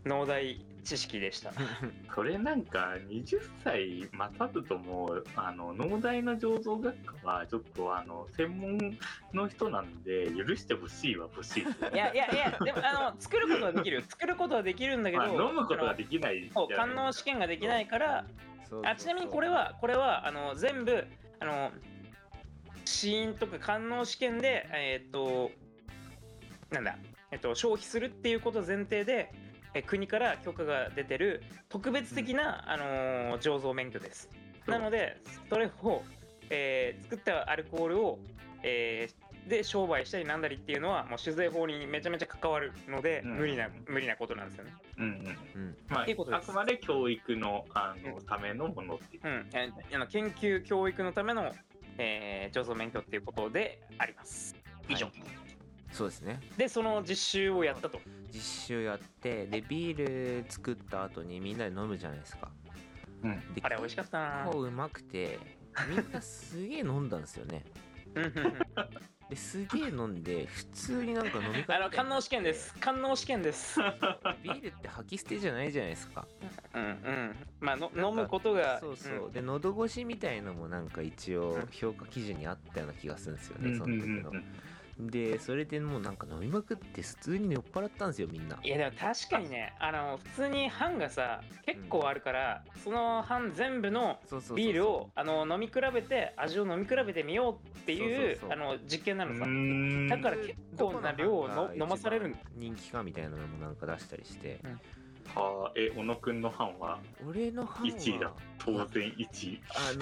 [0.06, 1.52] 農大知識でした。
[2.16, 8.98] それなんか20歳待たずともあの農大の醸造学科はちょっとあの専門
[9.34, 14.04] の人なんで許してほしいは欲しいいやいやいやでもあの作ることはできる。
[14.08, 18.26] 作ることはできるんだけど、まあ、飲むことはできないそう官能試験ができないから
[18.84, 21.06] あちなみにこれはこれはあの全部
[21.40, 21.72] あの
[22.86, 25.52] 死因とか官能試験でえーっと
[26.72, 26.98] なんだ
[27.32, 29.32] えっと消費するっていうこと前提で
[29.74, 34.30] え国から許可が出てる特別的な、あのー醸造免許です。
[34.68, 35.18] なので
[35.50, 36.04] それを、
[36.50, 38.20] えー作ったアルコールを、
[38.64, 43.32] えーで商売したりなんだりっていうのはもう酒税法にめちゃめちゃ関わるので、うん。
[43.38, 44.74] 無理な無理なことなんですよね。
[44.98, 45.12] うんうん。
[45.56, 49.28] うんまあことあくまで教育のあのためのものっていう。
[49.28, 51.52] うん、えあの研究教育のための、
[51.98, 54.56] えー醸造免許っていうことであります。
[54.88, 55.08] 以上。
[55.08, 55.49] はい
[55.92, 56.40] そうですね。
[56.58, 58.00] でその実習をやったと。
[58.32, 62.50] 実習やってでビール作った後にみんなで飲むじゃないですか。
[63.24, 63.54] うん。
[63.54, 64.44] であれ美味しかったな。
[64.46, 65.40] 結構うまくて
[65.90, 67.64] みんなすげえ飲んだんですよね。
[68.16, 68.24] うん。
[68.24, 68.54] うんうん
[69.30, 72.74] ですげえ飲んで普通になんか飲み会あの官能試験です。
[72.80, 73.80] 官能試験です。
[74.42, 76.26] ビールって吐き捨てじゃないじゃないですか。
[76.74, 77.36] うんうん。
[77.60, 79.32] まあ飲むことがそうそう、ん。
[79.32, 84.30] で喉越しみたいのもなんか一応うん評価基準にあったような気がするんですよね、うんうんその時の。
[84.32, 84.44] うん
[85.00, 88.58] でそれでもうなんか飲みまくって普通に酔っ払ったんですよみんな。
[88.62, 94.20] いやでも確かにねあの普通に版がさ結構あるから、その版全部の
[94.56, 99.46] ビールをあの飲み比べて味を飲み比べてみようっていうあの実験なのさ。
[99.46, 100.08] うん。
[100.10, 104.60] だから結構な量をの飲まされるん人気かみたいなのもなんか出したりして、
[105.34, 107.00] はあえ小野くんの班は？
[107.26, 108.34] 俺の班は1位だ。
[108.58, 109.62] 当然1位。
[109.70, 109.94] あ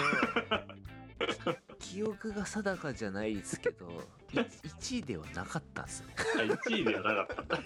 [1.45, 3.87] の 記憶が定かじゃないですけど
[4.33, 6.15] 1位ではなかったっすね。
[6.35, 7.57] あ1位ではなかった。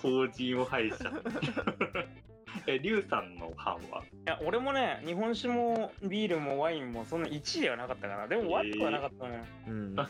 [0.00, 1.10] 後陣を拝借
[2.66, 4.02] えリュウさんの班は？
[4.02, 8.28] いや俺もね日本酒もビールもワインもそんな1位ではなかったかな。
[8.28, 9.94] でも悪くはなかったね、うん。
[9.96, 10.08] でも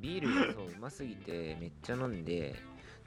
[0.00, 2.54] ビールがそううますぎてめっちゃ飲んで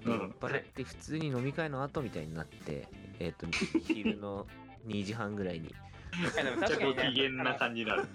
[0.04, 0.14] でうん。
[0.14, 2.88] 酔っ払って普通に飲み会の後みたいになって
[3.20, 3.46] えっ、と
[3.84, 4.48] 昼の
[4.88, 5.76] 2時半ぐらいに
[6.18, 8.08] めっちゃご確かにね機嫌な感じになる。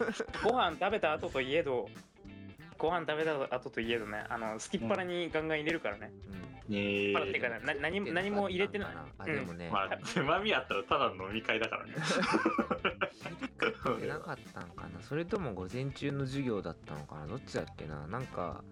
[0.43, 1.89] ご飯食べた後といえど
[2.79, 6.13] ご飯食べた後といえどねあのすきっ腹にガンガン入れるからね、
[6.69, 8.89] ねパラっていうかなな何も何も入れてない。
[9.19, 11.93] あでもね、まあつまみあったらただの飲み会だからね。
[14.09, 15.01] なかったんかな。
[15.03, 17.27] それとも午前中の授業だったのかな。
[17.27, 18.07] どっちだっけな。
[18.07, 18.63] なんか。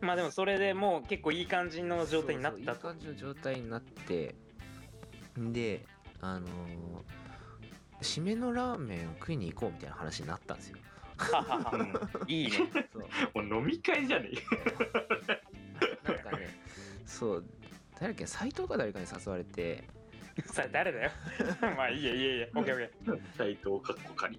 [0.00, 2.88] まあでもそれでもう結構いい感じの状態になったと。
[2.88, 4.34] そうそういい感じの状態になって。
[5.36, 5.84] で
[6.20, 7.19] あのー
[8.02, 10.76] 締めのラーメンを食いに行こうみたいな話になったんですよ。
[12.26, 12.52] いいね。
[12.92, 13.44] そう。
[13.44, 14.30] もう飲み会じゃね
[16.04, 16.48] なんかね
[17.04, 17.44] そう
[18.00, 19.84] 誰だっけ斎藤か誰かに誘われて。
[20.46, 21.10] さ誰だよ。
[21.76, 23.16] まあいいやいいやいいやオッケーオッケー。
[23.16, 24.38] え斎藤かっこかり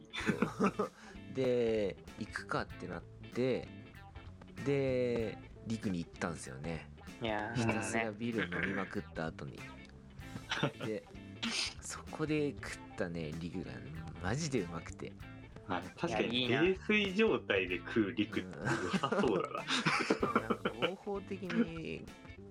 [1.36, 3.68] で行くかってなって
[4.66, 6.90] で陸に行ったんですよね。
[7.22, 9.60] いやひたすらビール飲みまくった後に。
[10.86, 11.04] で
[11.82, 13.72] そこで食ったねリグが
[14.24, 15.12] マジでうまくて。
[15.68, 18.58] あ確かに泥酔状態で食う陸って
[19.00, 19.50] そうだ
[20.82, 20.88] な。
[20.90, 22.04] 合法的に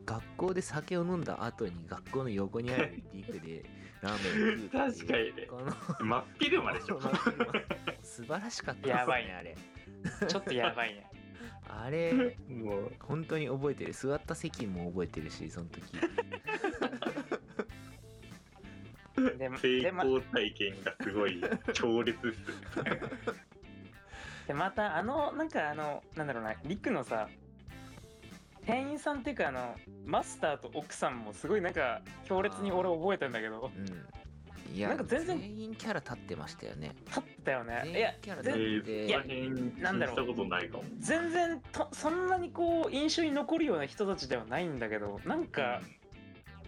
[0.06, 3.64] 学校で酒を飲んだ後に学校の横にあるリクで
[4.00, 4.70] ラーメンを食うっていう。
[4.70, 5.46] 確かにね。
[5.50, 5.60] こ
[6.00, 7.00] の真っ昼間でしょ。
[8.02, 9.56] 素晴らしかったですねやばいあれ
[10.26, 11.06] ちょっとやばいね。
[11.68, 12.92] あれ もう。
[13.00, 13.92] 本当に覚えてる。
[13.92, 15.82] 座った席も覚えてるしその時
[19.38, 22.33] でも成功体験がすごい強烈っ
[22.72, 23.00] すね
[24.46, 27.28] でまたあのなんかあのなんだろうなリクのさ
[28.66, 33.70] 店員さんっていうかあのマスターと奥さんもすごいなんか強烈に俺覚えたんだけど。
[33.76, 34.06] うん。
[34.72, 36.92] いやなんか全然全員キャラ立ってましたよね。
[37.06, 37.80] 立ったよね。
[37.85, 38.92] 全いや員キャラ立全って。
[39.02, 40.85] えー、いなんだろう聞いたことないかも。
[41.00, 45.80] 全然とそんなにこう印象に残るような人たちではないんだけどなんか、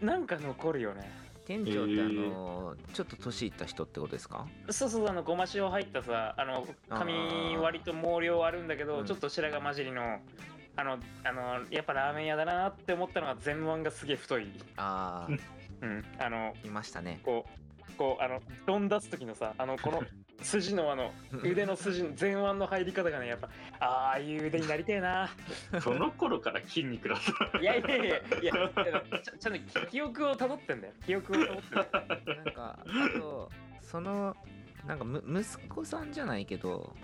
[0.00, 1.10] なんか残るよね
[1.58, 4.46] 店長ってあのちょっと年いった人ってことですか？
[4.70, 9.06] そうそうあのごま塩入ったさあの髪割と毛量あるんだけど、うん。
[9.06, 10.20] ちょっと白髪混じりの
[10.76, 15.32] あのあのやっぱラーメン屋だなって思ったのが前腕がすげえ太い、ああ
[15.82, 17.20] うん、あのいましたね。
[17.22, 20.02] こうこうあのどん出す時のさあのこの
[20.42, 23.48] 筋のあの腕の筋の前腕の入り方がねやっぱ
[23.80, 25.28] ああいう腕になりてえな。
[25.80, 27.18] その頃から筋肉だっ
[27.52, 27.58] た。
[27.58, 28.52] いやいやいやいや
[29.22, 30.92] ちゃちゃんと記憶をたどってんだよ。
[31.04, 32.44] 記憶をたどってんだよ。
[32.44, 33.50] なんかあと
[33.80, 34.36] その
[34.86, 36.94] なんかむ息子さんじゃないけど。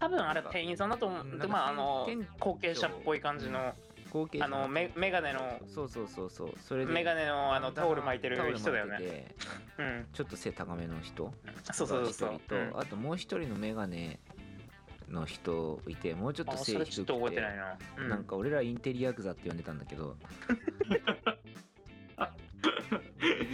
[0.00, 1.48] 多分あれ店員さんだと思う。
[1.48, 3.74] まああの店後継者っぽい感じの
[4.14, 5.40] 後継者あのメメガネの。
[5.66, 6.54] そうそうそうそう。
[6.68, 6.92] それで。
[6.92, 9.34] メガネのあのタオル巻いてる人だよね。
[9.76, 10.06] うん。
[10.12, 11.34] ちょっと背高めの人。
[11.72, 12.28] そうそうそうそう。
[12.28, 12.80] が一人と、うん。
[12.80, 14.20] あともう一人のメガネ
[15.10, 18.08] の人いてもうちょっあと背低くそれちょっと覚えてないな、うん。
[18.08, 20.16] なんか俺らインテリヤクザって呼んでたんだけど。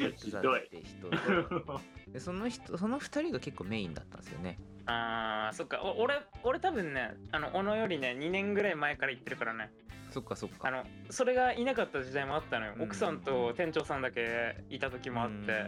[0.02, 0.68] ヤクザひどいっ。
[0.68, 1.80] て人と。
[2.12, 4.58] でその人その二人が結構メインだったんですよね
[4.90, 5.80] あーそっか。
[5.82, 9.70] お俺俺多分ねあの小野よりね2年ぐらい前から行ってるからね。
[10.10, 10.68] そっかそっか。
[10.68, 12.82] あのそれがいなかった時代もあったのよ、うん。
[12.82, 15.66] 奥さんと店長さんだけいた時もあって、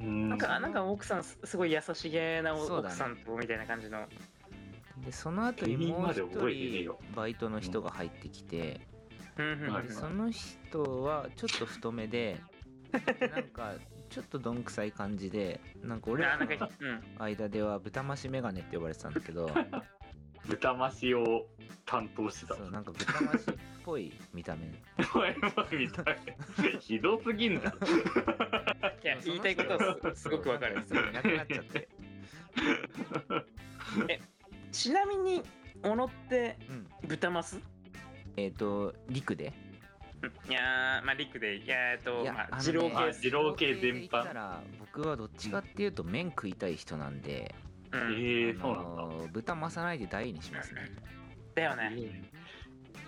[0.00, 0.28] うん。
[0.28, 4.06] ななんかなんか奥さんすすごい優しげな奥さんとみたいな感じの。
[5.04, 6.98] でその後にもう一人よ。
[7.14, 8.80] バイトの人が入ってきて、
[9.36, 9.86] うん。
[9.90, 12.40] その人はちょっと太めで
[13.20, 13.74] でなんか
[14.10, 17.02] ちょっとどんくさい感じでなんか俺らのうん。
[17.18, 19.50] 間では豚増しメガネって呼ばれてたんだけど
[20.46, 21.46] 豚増しを
[21.84, 22.54] 担当してた。
[22.54, 24.70] そうなんか豚増しっぽい見た目。
[25.14, 25.38] お前も
[25.72, 26.18] みたい。
[26.80, 27.74] ひどすぎんだ。
[29.02, 30.82] いや言いたいことはすすごくわかる。
[30.86, 31.88] すぐいなくなっちゃって、
[34.72, 35.42] ちなみに
[35.82, 37.60] 小野ってうん、豚マス
[38.36, 39.52] えっ、と陸で
[40.48, 47.54] いやーまあ陸でいやえっといやまああのね二郎系あ二郎系全言ったら僕はどっちかっていうと麺食いたい人なんで、
[47.92, 48.14] うん。
[48.14, 49.02] ええあそうなんだ。
[49.02, 50.90] の豚増さないで大にしますね。
[51.54, 52.22] だよね。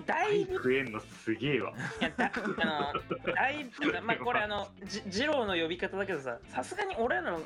[0.06, 1.72] だ大いぶ食えんのすげえわ。
[2.00, 2.40] いやだあ
[3.24, 7.40] のだいぶまあこれあのじ二郎の呼び方だけどささすがに俺らの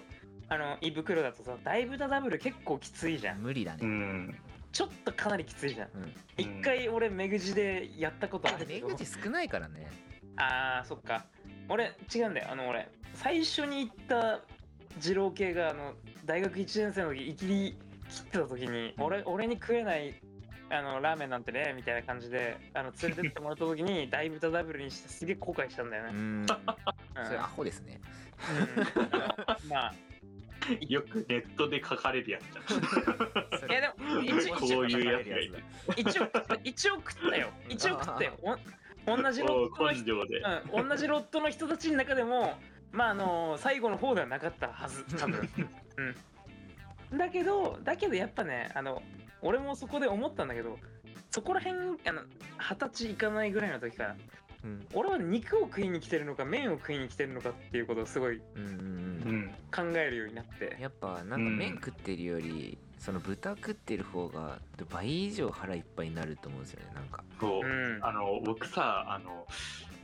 [0.48, 3.38] あの胃袋だとさ大豚ダブル結構きついじゃん。
[3.38, 4.38] 無理だね、うん。
[4.75, 5.89] ちょっとかなりきついじゃん。
[5.95, 6.13] うん。
[6.37, 9.89] 一回俺目ぐじでやったことあるけ出ど口少ないからね。
[10.37, 11.25] あーそっか。
[11.69, 12.49] 俺違うんだよ。
[12.51, 14.41] あの俺最初に行った
[15.01, 17.77] 二郎系があの大学1年生の時いきり
[18.11, 20.21] 切ってた時に俺俺に食えない
[20.71, 26.17] あのラーメンなんてねみたいな感じであの連れてってもらった時に 大豚ダブルにしてすげえ後悔したんだよね、うん。
[26.17, 26.47] うん。
[27.25, 28.01] それアホですね。
[29.63, 29.69] うん。
[29.69, 29.95] まあ
[30.88, 33.61] よくネットで書かれるやつじゃん。
[33.61, 35.64] そいやでも一応こういうやつがいる。
[35.96, 36.29] 一応
[36.64, 38.38] 一応食ったよ一応食ったよ
[39.07, 40.14] お同じロおットの人。
[40.14, 42.59] うん、同じロットの人たちの中でも
[42.92, 45.48] まああの最後の方ではなかったはず多分、
[47.12, 49.03] うん、だけどだけどやっぱねあの
[49.42, 50.79] 俺もそこで思ったんだけど
[51.31, 52.22] そこら辺あの
[52.59, 54.16] 二十歳いかないぐらいの時から
[54.64, 59.50] うん俺は肉を食いに来てるのか麺を食いに来てるのかっていうことをすごいうんうんううんん。
[59.74, 64.59] 考えるようになってやっぱなんか麺食ってるより、その豚食ってる方が
[64.90, 67.98] 倍以上腹いっぱいになると思うんですよねなんかそうう。
[67.98, 69.46] んあの僕さあの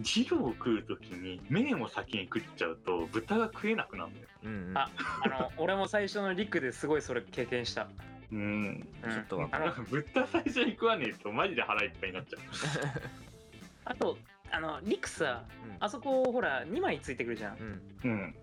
[0.01, 4.27] 二郎を食うときに麺を先に食っちゃうと豚が食えなくなるのよ。
[4.45, 4.91] うんうんあ
[5.25, 7.89] あの俺も最初の陸ですごいそれ経験した、
[8.33, 8.87] うん。
[9.03, 12.41] うんちょっとわかあの豚最初に食わねえとマジで腹いっぱいになっちゃう。
[13.85, 14.19] あと
[14.53, 15.77] あの陸さうん。
[15.81, 17.57] あそこほら2枚ついてくるじゃん。
[18.05, 18.11] うん。
[18.11, 18.35] うん。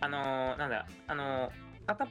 [0.00, 2.08] あのー、なんだあのー、片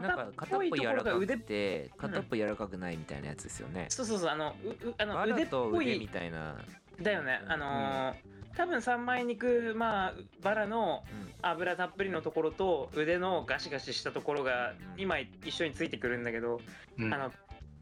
[0.00, 6.56] んか片っぽぽいとこ柔らかくろが腕て片っぽ柔らかくないみたいなやつですよね、そうそうそうあのううあの腕っぽと腕みいたいな、
[7.00, 7.40] だよね。
[7.44, 7.52] うん。
[7.52, 11.04] あのー多分三枚肉まあバラの
[11.42, 15.02] 油たっぷりのところと腕のガシガシしたところがうん。
[15.02, 16.62] 2枚一緒についてくるんだけど、
[16.98, 17.12] うん。
[17.12, 17.32] あの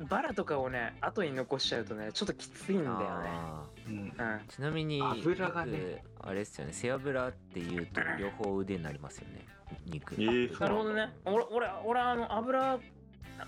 [0.01, 3.05] バラとかをね後に残しちゃうとねちょっときついんだよね。
[3.07, 4.11] あうんうん。
[4.11, 5.79] ーちなみに油がね。
[5.79, 6.73] よくあれですよね。
[6.73, 9.47] 背脂っていうと両方腕になりますよね。
[9.87, 10.15] 肉。
[10.15, 11.13] えーなるほどね。
[11.25, 12.79] 俺俺俺あの油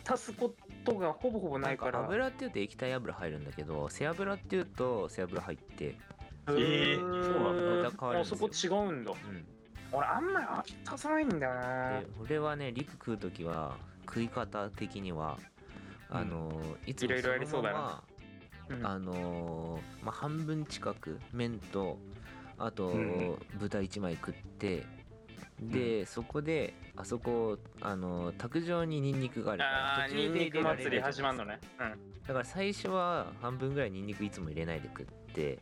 [0.08, 0.54] 足すこ
[0.84, 2.04] とがほぼほぼないから。
[2.04, 5.96] 油っていうと液体油入るんだけど背脂っていうと背脂入って。
[6.48, 7.90] えーそうなんだ。
[7.90, 9.12] また変わるんあですそよこ違うんだ。
[9.12, 9.46] うん。
[9.92, 12.00] 俺あんまり足さないんだよな。
[12.00, 15.38] で俺はね肉食う時は食い方的には
[16.10, 17.78] あのーいつもいろいろありそうだな。
[17.78, 18.02] のま
[18.70, 18.82] うん。
[18.82, 21.98] まあのーまあ、半分近く麺と
[22.58, 24.84] あとうん豚1枚食って
[25.60, 31.60] で、そこであそこあのー卓上にニンニクがあるからあーニンニク祭り始まるのね。
[32.26, 35.60] だから最初は半分ぐらいニンニクいつも入れないで食ってで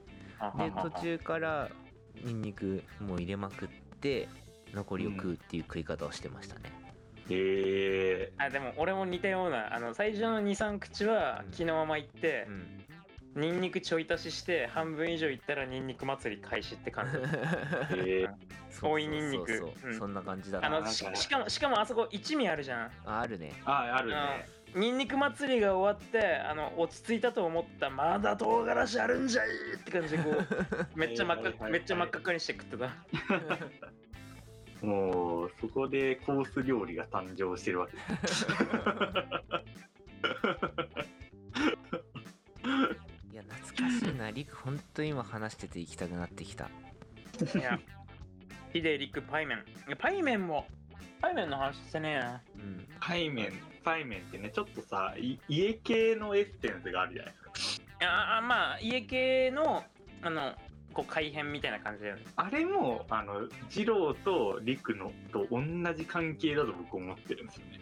[0.82, 1.68] 途中から
[2.24, 3.68] ニンニクもう入れまくっ
[4.00, 4.28] て
[4.72, 6.62] 残りを食うっていう食い方をしてましたね、
[7.30, 11.52] えあでも俺も似たようなあの最初の23口はうん。
[11.52, 12.84] 気のままいってう、ん。
[13.40, 17.18] ニンニクちょい足しして半分以上いったらニンニク祭り開始って感じ。
[18.06, 18.26] え
[18.70, 19.80] そう追いニンニクそうそう。
[19.80, 19.98] そううん。
[19.98, 20.66] そんな感じだな。
[20.76, 22.90] あのししかもしかもあそこ一味あるじゃん。
[23.06, 23.52] ああるね。
[23.64, 24.46] ああるね。
[24.74, 32.90] ニンニク祭りが終わってあの落ち着いたと思ったまだ唐辛子あるんじゃいって感じでこうめっちゃ真っはいはいはい赤めっちゃ真っ赤にして食ってた
[34.84, 37.96] もうそこでコース料理が誕生してるわけ。
[43.32, 44.30] いや懐かしいな。
[44.30, 46.66] リク本当に今話してて行きたくなってきた。
[46.66, 46.68] い
[47.60, 47.78] や
[48.72, 49.58] ヒデリクパイメン。
[49.58, 50.66] いやパイメンも
[51.20, 52.42] パイメンの話してねえな。
[52.56, 52.86] うん。
[53.00, 58.06] パイメンパイメンってねちょっとさい家系のエッセンスがあるじゃないですか。
[58.06, 59.84] ああまあ家系の
[60.22, 60.52] あの
[60.94, 62.22] こう改変みたいな感じだよね。
[62.36, 65.60] あれもあの二郎と陸のと同
[65.94, 67.80] じ関係だと僕思ってるんですよね。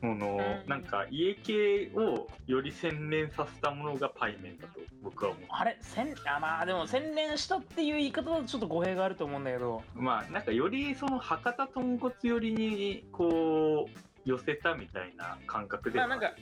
[0.00, 0.68] このうん。
[0.68, 5.44] なんか家系をより洗練させたものがパイメンだと僕は思う。
[5.48, 5.78] あれ？
[5.80, 9.82] 洗あまあでも洗練したっていう言い方だとちょっと語弊があると思うんだけど。
[9.94, 16.36] まあなんかよりその博多豚骨寄りにこう寄せたみたいな感覚ではまあなんか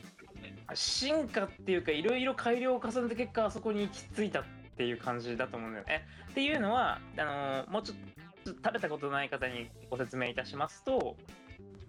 [0.74, 4.44] 進化っていうかいろいろ改良を重ねた結果あそこに行き着いたっ
[4.76, 6.06] ていう感じだと思うんだよね。
[6.30, 7.98] っていうのはあのーもうちょっ
[8.44, 11.16] と食べたことない方にご説明いたしますと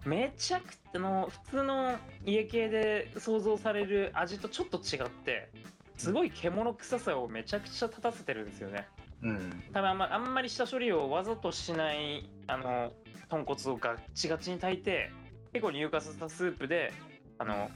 [0.06, 5.50] めちゃくあの普通の家系で想像される味とちょっと違って
[5.98, 8.88] すごい獣臭さをめちゃくちゃ立たせてるんですよね。
[9.24, 12.91] うん多分あんまあんまり下処理をわざとしないあの
[13.30, 15.12] 豚骨をガッチガチに炊いて
[15.54, 16.91] 結構乳化させたスープで
[17.39, 17.72] あの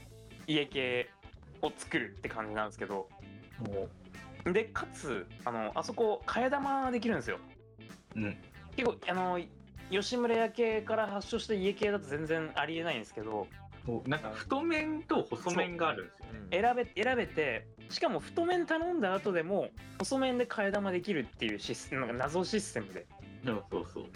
[0.46, 1.08] 家系
[1.62, 3.08] を作るって感じなんですけど
[3.60, 3.88] も
[4.52, 7.38] でかつあのあそこ替え玉できるんですよ。
[8.16, 8.36] ううん。
[8.76, 9.40] 結構あの
[9.90, 13.46] 吉村家系から発祥した家系だと全然ありえないんですけど
[14.06, 16.26] なんか太麺と細麺があるんですよ。
[16.26, 23.06] ね選べ選べてしかも太麺頼んだ後でも細麺で替え玉できるっていうシステムなんか謎システムで。
[23.44, 24.02] そうそうそう。
[24.02, 24.10] うん、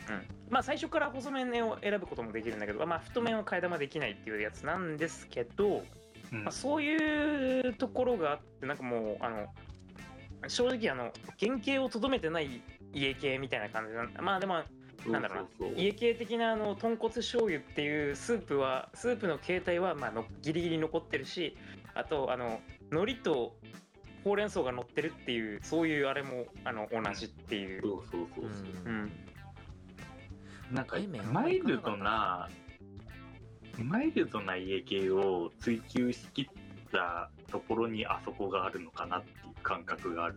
[0.51, 5.85] まあ最初から細麺を選ぶこともできるんだけど、まあ、太麺を替え玉できないっていうやつなんですけど、
[6.33, 6.45] うん。
[6.45, 9.47] まあ、そういうところがあってなんかもうあの
[10.49, 14.63] 正直あの原型をとどめてない家系みたいな感じなんまあでも
[15.07, 15.39] なんだろう。
[15.39, 21.57] なそうそうそう家系的なあの豚骨醤油っていうスープはスープの形態はまあのギリギリ残ってるし
[21.95, 23.57] あとあの海苔と
[24.25, 28.65] ほうれん草が乗ってるっていうそういうあれもあの同じっていう、そうそうそうそう。
[28.87, 29.13] うん。
[30.71, 30.97] なんか
[31.33, 32.49] マイルドな
[33.79, 36.47] マイルドな家系を追求しきっ
[36.93, 40.37] たところにあそこがあるのかなっていう感覚がある。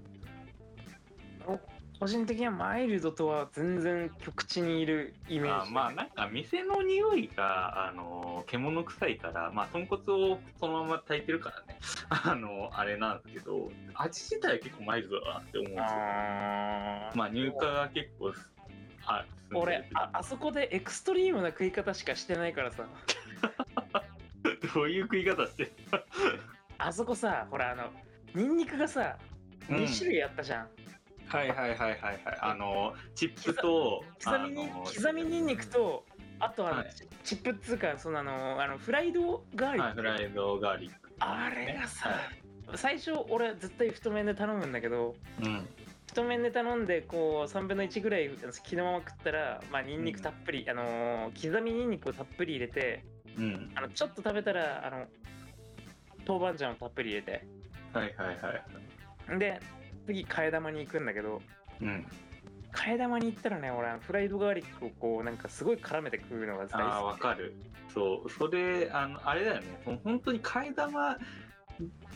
[1.97, 10.01] 個人的にはマイルドとは全然極地にいるイメージあまあなんか店の匂いがあの獣臭いからまあ豚骨
[10.33, 11.79] をそのまま炊いてるからね。
[12.09, 15.85] あのあれなんですけど味自体は結構マイルドだなって思うんですよ。
[17.15, 18.33] まあ入荷が結構
[19.05, 19.85] あ俺る。
[19.93, 22.85] ああそこでエクストリームな食い方しかしてないからさ。
[24.73, 25.71] どういう食い方してる
[26.85, 27.85] あそこさほらあの
[28.35, 29.17] ニンニクがさ
[29.69, 29.77] うん。
[29.77, 30.67] 2種類あったじゃん、
[31.27, 32.21] はいはいはいはいはい。
[32.39, 36.03] あのチップと刻みに刻みニンニクと
[36.39, 36.93] あとあの、はい。
[36.93, 41.11] チチップっつうかそのあのあのフライドガーリック、はいフライドガーリック。
[41.19, 42.77] あれがさ、はい。
[42.77, 45.67] 最初俺絶対太麺で頼むんだけどうん。
[46.05, 48.29] 太麺で頼んでこう3分の1ぐらい
[48.63, 53.03] 気のまま食ったらまあニンニクたっぷり、あのー刻みニンニクをたっぷり入れて
[53.39, 53.71] うん。
[53.73, 55.05] あのちょっと食べたらあの
[56.27, 57.45] 豆板醤をたっぷり入れて。
[57.93, 58.37] はいはい
[59.31, 59.39] はい。
[59.39, 59.59] で
[60.05, 61.41] 次替え玉に行くんだけど
[61.81, 62.05] うん。
[62.71, 67.55] 替え玉に行ったらね俺フライドガーリックをこうなんかすごい絡めて食うのが大ああ好わかる。
[67.93, 68.29] そう。
[68.29, 69.99] それあのあれだよね。
[70.03, 71.17] 本当に替え玉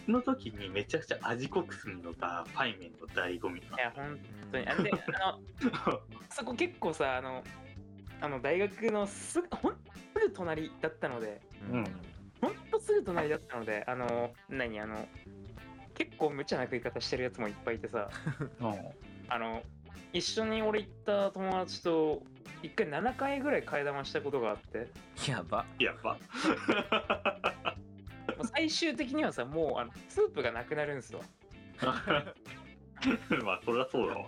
[0.07, 4.19] の時にめちゃくちゃ味濃くするのがパイメンの醍醐味きいや本
[4.51, 4.67] 当に。
[4.67, 4.91] あで
[5.21, 7.43] あのそこ結構さあの
[8.21, 9.73] あの大学のすぐほん
[10.13, 11.39] すぐ隣だったので。
[11.71, 11.85] うん
[12.41, 15.07] ほんとすぐ隣だったのであの何あの
[15.95, 18.09] 結構無茶な食い方してるやつもいっぱいいてさ。
[19.31, 19.61] あの
[20.11, 22.23] 一緒に俺行った友達と
[22.63, 24.87] 一回7回ぐらい替え玉したことがあって。
[25.29, 25.65] やば。
[25.77, 26.17] やば。
[28.53, 31.21] 最終的にはさもうあのスープがなくなるんですよ。
[33.43, 34.25] まあそりゃそうだわ。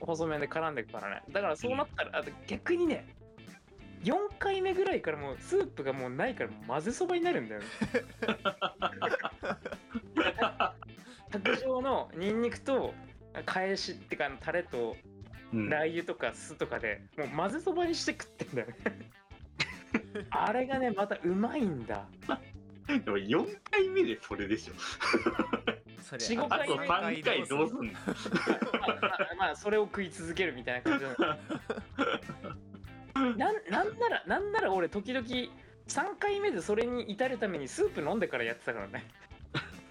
[0.00, 1.22] 細麺で絡んでくからね。
[1.30, 3.06] だからそうなったらあと逆にね
[4.06, 7.66] 4回目ぐらいからもうスープがもうないからもう混ぜそばになるんだよね。
[11.30, 12.94] 卓上のニンニクと
[13.44, 14.96] 返しってかあのタレと
[15.52, 15.68] うん。
[15.68, 18.74] ラー油とか酢とかでもう混ぜそばにして食ってんだよね。
[20.30, 22.04] あれがねまたうまいんだ。
[22.88, 24.74] でも4回目でそれでしょ。
[26.02, 27.82] それ4 5あと3回どうすんの？
[27.84, 27.96] まあ、
[29.38, 31.16] まあそれを食い続けるみたいな感じなの
[33.16, 33.38] なん
[33.70, 35.48] なんならなんなら俺時々3
[36.18, 39.04] 回目でそれに至るためにスープ飲んでからやってたからね。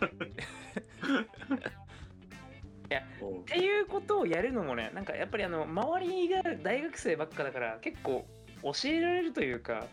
[3.21, 3.39] おう。
[3.39, 8.25] っていうことをやるのもねなんかやっぱりあの周りが大学生ばっかだから結構
[8.61, 9.85] 教えられるというか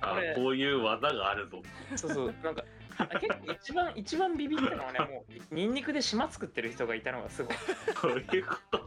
[0.00, 1.62] あこういう技があるぞ。
[1.96, 2.34] そうそう。
[2.42, 2.64] なんか
[2.98, 7.56] あ結構一番 一番ビビったのはねもうニンニクで島作ってる人がいたのがすごい。
[8.02, 8.78] どういうこと。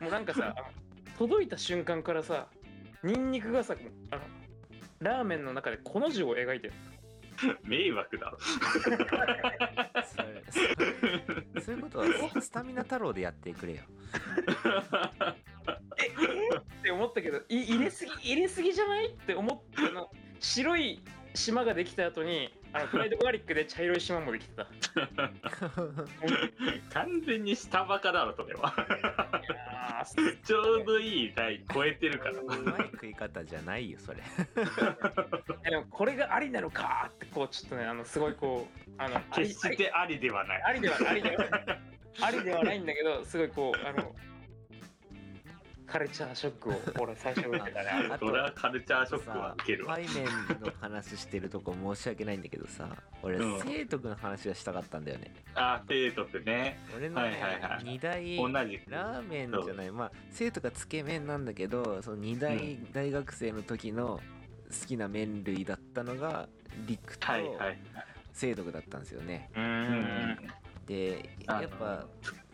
[0.00, 0.54] もうなんかさ
[1.20, 2.46] 届いた瞬間からさ
[3.04, 3.74] ニンニクがさ
[4.10, 4.22] あの
[5.00, 6.72] ラーメンの中でこの字を描いてる。
[7.62, 8.38] 迷惑だろ。
[8.40, 8.58] そ
[8.90, 8.96] れ
[11.60, 12.06] そういうことは
[12.40, 13.80] スタミナ太郎でやってくれよ。
[15.98, 16.06] ええ
[16.56, 19.08] って思ったけどい入れすぎ入れすぎじゃない？
[19.08, 20.10] って思ってあの。
[20.38, 21.02] 白い
[21.34, 24.66] 島ができた後にあのフライドガーリックで茶色い島もできてた。
[26.92, 28.72] 完全に下バカだろそれは。
[30.44, 34.22] ちょうどいい台超えてるからうまい食い方じゃないよそれ。
[35.68, 40.62] でもこれがありなのかってこうちょっとねあのすごいこうあの決してありではない。
[40.62, 41.62] ありではありではない。
[42.22, 44.14] ありではないんだけどすごいこうあの
[45.90, 48.08] カルチャーショックを俺最初受けたね。
[48.12, 49.96] あ とそれはカルチャーショックは受けるわ。
[49.96, 50.24] 背面
[50.60, 52.88] の話してるとこ申し訳ないんだけどさ
[53.22, 53.58] 俺、うん。
[53.58, 55.34] 生徳の話がしたかったんだよね。
[55.56, 56.78] あ生徒ってね。
[56.96, 57.84] 俺の、はいはいはい。
[57.84, 58.78] 二大同じ。
[58.78, 64.20] くラーメンじゃないまあ生徒がつけ麺なんだけどその二大大学生の時の
[64.70, 66.48] 好きな麺類だったのが
[66.86, 67.26] 陸と
[68.32, 69.90] 生徳だったんですよね、うーうん
[70.30, 70.38] ん。
[70.86, 72.06] であやっぱ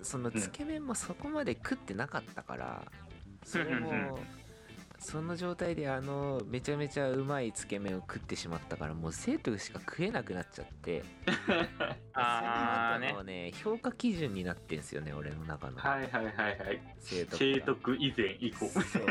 [0.03, 2.83] そのつけ麺もそこまで食ってなかったから、
[3.47, 4.19] それも
[4.99, 11.05] その状態であのめちゃめちゃうまいつけ麺を食ってしまったからもう生徒しか食えなくなっちゃって。
[12.13, 13.51] あーね。
[13.51, 15.79] ね評価基準になってんすよね俺の中の。
[15.79, 16.81] はいはいはいはい。
[16.99, 18.67] 生徒聖徳以前以降。
[18.67, 19.07] そう。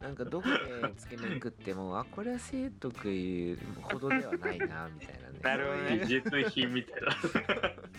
[0.00, 5.40] なんかどこでつけ麺食ってもあこれは生徳ほどではないなみたいなね。
[5.42, 5.98] なるほどね。
[5.98, 7.12] 技術品みたいな。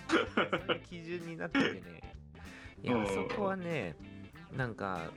[0.10, 2.16] そういう基準になっててね。
[2.82, 3.08] いやうん。
[3.08, 3.96] そこはね
[4.56, 5.12] なんか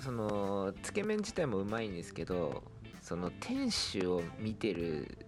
[0.00, 2.62] そのつけ麺自体もうまいんですけど
[3.00, 5.26] その店主を見てる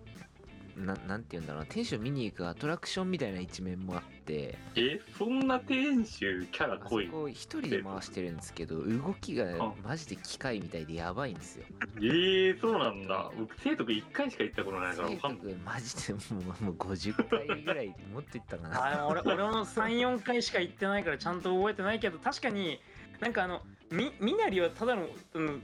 [0.76, 9.72] ななんて言うんだろうな店主を見に行くアトラクションみたいな一面もあってえそんな店主キャラあそ濃いこ一人で回してるんですけど動きがあ。
[9.86, 11.64] マジで機械みたいでやばいんですよ。
[11.99, 13.30] えー、そうなんだ。
[13.38, 15.55] 僕聖徳1回しか行ったことないから生わかんない。
[15.55, 16.20] 徒マジでも
[16.61, 19.03] うもう50回ぐらいもっと言ったかな。
[19.03, 22.80] あ俺俺も34回しか行ってないからちゃんと覚えてないけど確かに
[23.24, 25.62] なんかあのみみなりはただの、うん、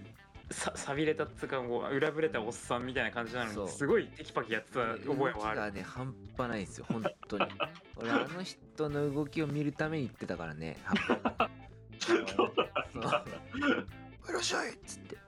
[0.51, 5.61] ささびれたっつうかもう裏ぶれたおっさんみたいな感じなのにすごいテキパキやってた覚動えはある。
[5.61, 7.45] きがね半端ないんですよ本当に。
[7.97, 10.79] 俺あの人の動きを見るために行ってたからね
[11.99, 12.53] そうそう。
[14.31, 15.19] いらっしゃいっつって。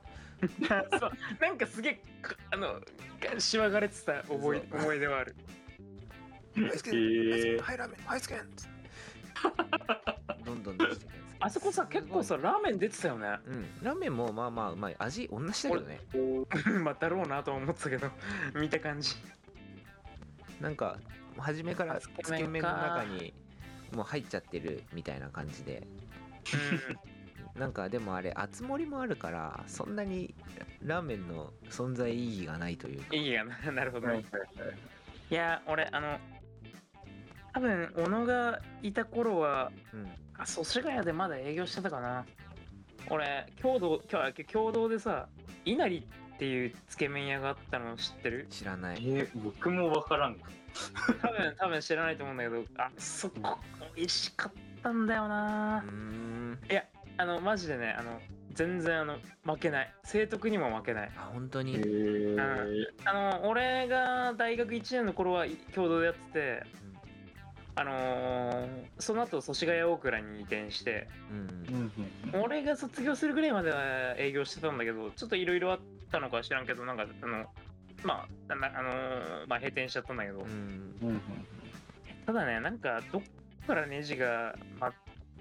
[0.99, 2.81] そうなんかすげえかあの
[3.21, 4.81] がしわがれてた覚えそう。
[4.81, 5.37] 思い出はある。
[6.57, 8.73] えー、はいラーメンはいつけんっつって。
[10.45, 13.27] どんどん出してくるあそこさ結構さラーメン出てたよね。
[13.47, 13.67] うん。
[13.83, 16.01] ラーメンもまあまあうまい味同じだけどね。
[16.85, 18.11] まあだろうなとは思ってたけど
[18.55, 19.17] 見た感じ。
[20.61, 20.97] なんか
[21.37, 23.35] 初めからつけ麺の中に
[23.93, 25.87] もう入っちゃってるみたいな感じで。
[27.57, 30.35] なんかでもあれ厚盛りもあるからそんなに
[30.81, 33.07] ラーメンの存在意義がないというか。
[33.11, 33.33] うんいい。
[33.33, 34.25] やななるほど、はいはい。
[35.31, 36.19] いや俺あの
[37.53, 42.25] 多分小野がいた頃はうんあ祖師ヶ谷でまだ営業してたかな。
[43.09, 45.29] 俺共同今日共同でさ
[45.65, 46.03] 稲荷っ
[46.39, 48.47] ていうつけ麺屋があったの知ってる？
[48.51, 48.97] 知らない。
[49.03, 50.37] えー、僕もわからん。
[51.21, 53.59] 多分多分知らないと思うんだけどあそこ
[53.95, 56.59] 美味しかったんだようなーん。
[56.69, 56.85] いや
[57.19, 58.19] あのマジでねあの
[58.55, 59.95] 全然あの負けない。
[60.03, 61.11] 聖徳にも負けない。
[61.17, 62.37] あ本当に、えー、
[63.05, 66.63] あの俺が大学1年の頃は共同でやってて
[67.75, 68.69] あのー
[68.99, 71.93] その後祖師ヶ谷大倉に移転してうん
[72.35, 77.47] うん俺が卒業するぐらいまでは営業してたんだけどちょっといろいろあったのか知らんけどなんかあの
[78.05, 80.47] まあなあのーまあ閉店しちゃったんだけど、うん
[81.03, 81.21] うん
[82.25, 83.23] ただねなんかどっ
[83.67, 84.91] からネジが、ま、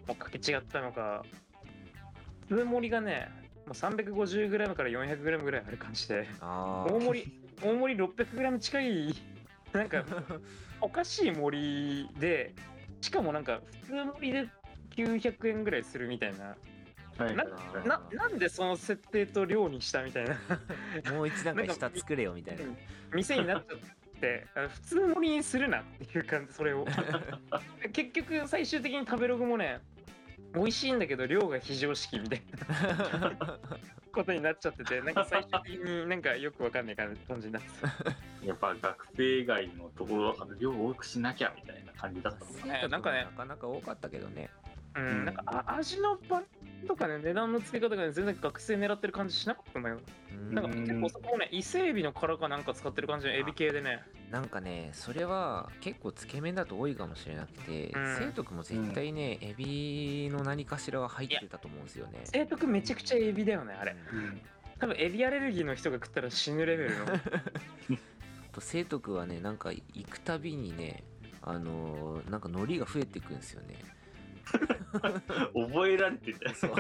[0.08, 1.24] もうかけ違ったのか
[2.50, 3.30] 通盛りがね
[3.68, 6.28] もう 350g から 400g ぐらいある感じで。
[6.42, 9.16] 大盛り大盛り 600g 近い
[9.74, 10.04] なんか
[10.82, 12.54] おかしい盛りで
[13.02, 14.50] しかもなんか普通盛りで
[14.96, 16.56] 900円ぐらいするみたいな。
[17.18, 17.44] はいな
[17.86, 20.38] ななんでその設定と量にしたみたいな。
[21.14, 22.64] もう一段階 下作れよみたいな。
[23.14, 26.86] 店になっちゃっって普通盛りにするなっていう感じそれを。
[27.92, 29.80] 結局最終的に食べログもね
[30.54, 32.42] 美味しいんだけど量が非常識みたい
[33.30, 33.60] な。
[34.12, 37.70] ことになっちゃっててなんか最終的になんかよくわかんない感じ感じになって。
[37.82, 37.88] た
[38.46, 42.82] やっぱ学生以外のところあの量多くしなきゃみたいな感じだったもんな。
[42.82, 44.50] ねなんかねなかなか多かったけどね
[44.96, 45.26] うん、うん。
[45.26, 46.44] なんかあ味の番
[46.88, 50.00] とかね値段の付け方がね全然学生狙ってる感じしなかったんだよ
[50.32, 50.56] うん。
[50.56, 54.00] なんか結構そこもね伊勢海老の殻かなんか使ってる感じのエビ系でね。
[54.32, 58.16] なんかねそれは結構つけ麺だと多いかもしれなくて、うん。
[58.18, 62.22] 生徳も絶対ね、エビの何かしらは入ってたと思うんですよね。
[62.26, 63.96] 生徳めちゃくちゃエビだよねあれ。
[64.14, 64.42] うん。
[64.80, 67.06] 多分エビアレルギーの人が食ったら死ぬレベルの。
[68.52, 71.04] と生徳はねなんか行くたびにね
[71.42, 73.76] あのーなんか海苔が増えていくんですよね
[75.54, 76.56] 覚えられてたよ。
[76.56, 76.72] そう。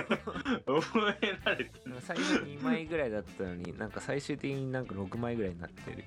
[0.82, 6.05] 覚えられて最初2枚ぐらいだったのになんか最終的になんか6枚ぐらいになってる。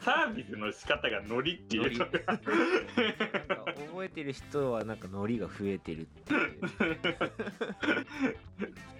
[0.00, 1.94] サービスの仕方がノリっていう。
[1.94, 6.60] んか覚えてる人はなんか海苔が増えてるっていう。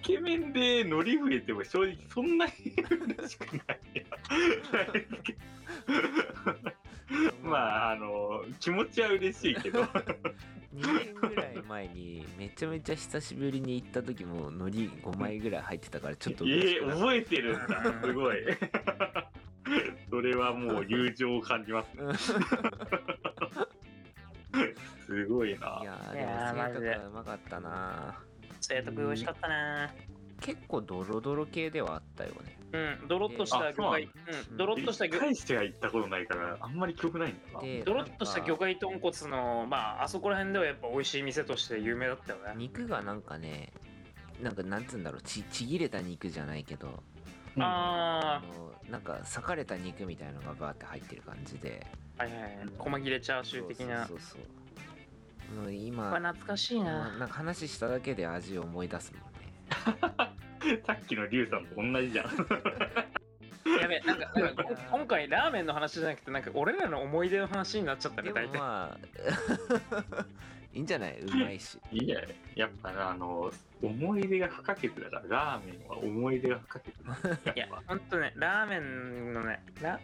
[0.03, 2.53] つけ麺で海苔増えても正直そんなに
[3.17, 3.81] 嬉しくない
[7.43, 7.57] ま
[7.89, 9.83] ああの気持ちは嬉しいけど。
[10.73, 16.97] 2年ぐらい前にめちゃめちゃ久しぶりに行った時も海苔5枚ぐらい入ってたからちょっと嬉しくなった。
[16.97, 18.37] え覚えてるんだすごい。
[20.11, 22.15] それはもう友情を感じますね。
[25.07, 25.81] すごいな。
[25.83, 28.17] いやでも生徒がうまかったな
[28.61, 29.91] 生徳美味しかったな
[30.41, 34.05] 結構ドロドロ系ではあったよねうんドロッとした魚介。
[34.05, 37.59] うんドロッとした魚一回しか行ったことないからあんまり記憶ないんだ。
[37.59, 42.55] なでドロッとした魚介豚骨のまああそこら辺ではやっぱ美味しい店として有名だったよね。
[42.57, 43.73] 肉がなんかね
[44.41, 47.03] なんかなんつうんだろうちちぎれた肉じゃないけど
[47.57, 47.63] うん。
[47.63, 51.87] ああのなんか裂かれた肉みたいなのがバーって入ってる感じで。
[52.19, 52.53] あはいはいはい。
[52.79, 54.07] 細切れチャーシュー的な。
[54.07, 54.47] そうそうそうそ
[55.61, 55.63] う。
[55.63, 57.09] もう今これ懐かしいな。
[57.19, 59.29] なんか話しただけで味を思い出すもんね
[60.87, 62.27] さっきのリュウさんと同じじゃん。
[63.81, 68.99] やべえなんかなんかこ今回ラーメンの話じゃなくてなんか俺らの思い出の話になっちゃったねで大体もまあ
[70.73, 71.21] いいんじゃない？
[71.21, 71.79] うまいし。
[71.93, 72.21] いいや
[72.55, 73.53] やっぱあの
[73.83, 76.93] 思い出が不可欠だからラーメンは思い出が不可欠
[77.45, 77.53] だ。
[77.53, 80.01] いやほんとねラーメンのねラ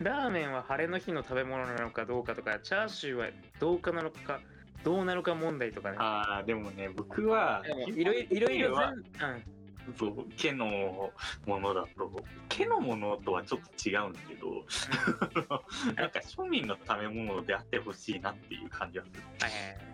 [0.00, 3.26] ラーメンは晴れの日の食べ物なのかどうかとかチャーシューは
[3.60, 4.40] どうかなのか
[4.84, 5.96] どうなのか問題とかね。
[6.00, 9.44] ああでもね僕はいろいろ全うん
[9.96, 11.12] そう毛の
[11.46, 12.10] ものだと。
[12.48, 14.64] 毛のものとはちょっと違うんだけど。
[15.96, 19.22] なんか庶民の食べ物であってほしいなっていう感じはする。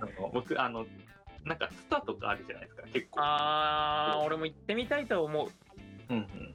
[0.01, 0.87] あの僕あの
[1.45, 3.21] なんかスタとかあるじゃないですか結構。
[3.23, 5.49] あー俺も行ってみたいとは思う。
[6.11, 6.55] うんうん。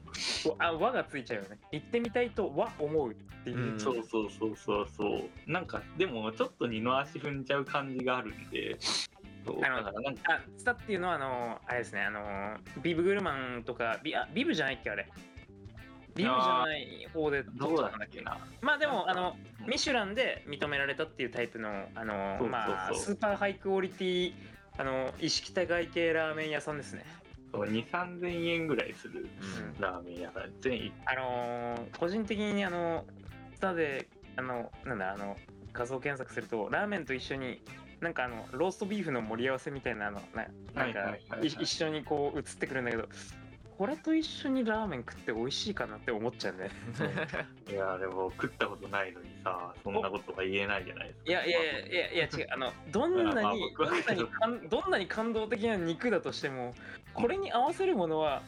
[0.58, 1.58] あ和がついちゃうよね。
[1.72, 3.14] 行ってみたいとは思うっ
[3.44, 3.80] ていう、うん。
[3.80, 5.50] そうそうそうそうそう。
[5.50, 8.78] なんかでもちょっと二の足踏んじゃう感じがあるんで
[9.46, 9.50] あ
[9.82, 9.92] のあ
[10.56, 15.08] スタっていうのはあのあれですねあのビブグルマンとかビあビブじゃないっけあれ。
[16.14, 18.20] ビブじゃない方でどうだったっけ。
[18.20, 18.38] な。
[18.60, 19.70] まあでもあのうん。
[19.70, 24.32] ミシュランで認められたっていうタイプのあのまあスーパーハイクオリティ
[24.76, 27.04] あの意識高い系ラーメン屋さんですね。
[27.52, 29.28] そう2 3 0 0 0円ぐらいする
[29.76, 30.52] うんラーメン屋さん。
[30.60, 30.92] 全員。
[31.06, 33.04] あのー個人的にあの
[33.54, 35.36] スタであのなんだあの
[35.72, 37.62] 画像検索するとラーメンと一緒に
[38.00, 43.08] なんかあのローストビーフの盛り合わせみたいなのななんか一緒にこう映ってくるんだけど
[43.80, 46.68] これと一緒にラーメン食って美味しいかなって思っちゃうんね。
[47.66, 51.30] いやでも食ったことないのにさそんなことが言えないじゃないですか。
[51.30, 52.46] いやいやいやいや違う。
[52.50, 56.74] あのどんなまあにどんなに 感どんなに感動的な肉だとしても
[57.14, 58.42] これに合わせるものは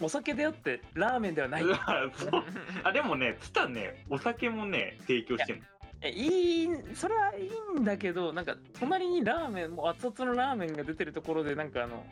[0.00, 1.64] お酒であってラーメンではない。
[2.82, 5.62] あでもねツタねお酒もね提供してる
[6.00, 7.46] えいいそれはい
[7.76, 12.04] いんだけどなんか隣にラーメンもう熱々のラーメンが出てるところでなんかあの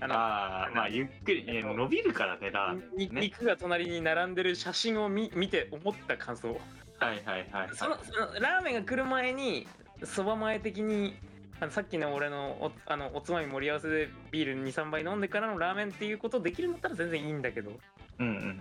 [0.00, 3.20] あのああまあゆっくり、ね、伸びるからねラーメにンね。
[3.22, 6.48] 肉が隣に並んでる写真を見見て思った感想。
[6.98, 9.66] はいはいはいそのそのラーメンが来る前に
[10.02, 11.14] そば前的に
[11.60, 17.70] あのさっきの俺のおあのおつまみ盛り合わせでビール23杯飲んでからのラーメンっていうことできるんだったら全然いいんだけど。
[18.18, 18.60] うんうん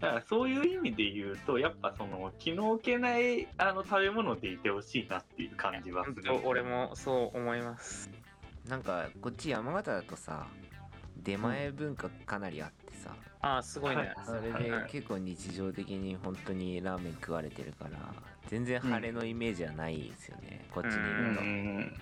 [0.00, 8.10] だからそういう意味で言うとやっぱその気の置けないあの食べ物でいてほしいなっていう感じはする俺もそう思います。
[8.68, 10.46] なんかこっち山形だとさ
[11.16, 17.98] 出前文化かなりあってさ、ああすごいね、それで結構日常的に本当にラーメン食われてるから
[18.48, 22.00] 全然晴れのイメージはないですよね、こっちにいうんると、うんうん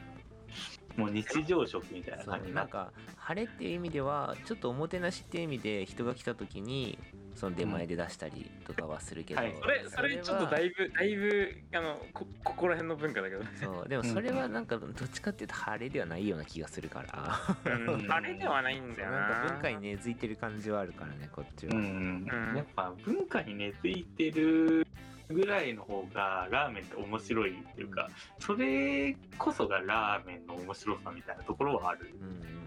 [0.97, 6.99] もう日常食みたいなそ感じなんか晴れっていう意味ではちょっとおもてなしっていう意味で人が来た時に
[7.37, 9.55] その出前で出したりとかはするけど、はい。
[9.61, 13.43] それそれちょっとだいいぶだいぶあのこここら辺の文化だけど。
[13.43, 13.89] ねそう。
[13.89, 17.73] でもそれはなんかどっちかっていうと晴れではないような気がするから。
[17.73, 18.07] うん。
[18.11, 19.21] あれではないんだよな。
[19.21, 22.57] なんか文化に根付いてる感じはあるからねこっちは、うん、うん。
[22.57, 24.87] やっぱ文化に根付いてる
[25.29, 28.09] ぐらいの方がラーメンって面白いっていうか
[28.39, 32.15] それこそがラーメンの面白さみたいなところはある。
[32.21, 32.66] うんうん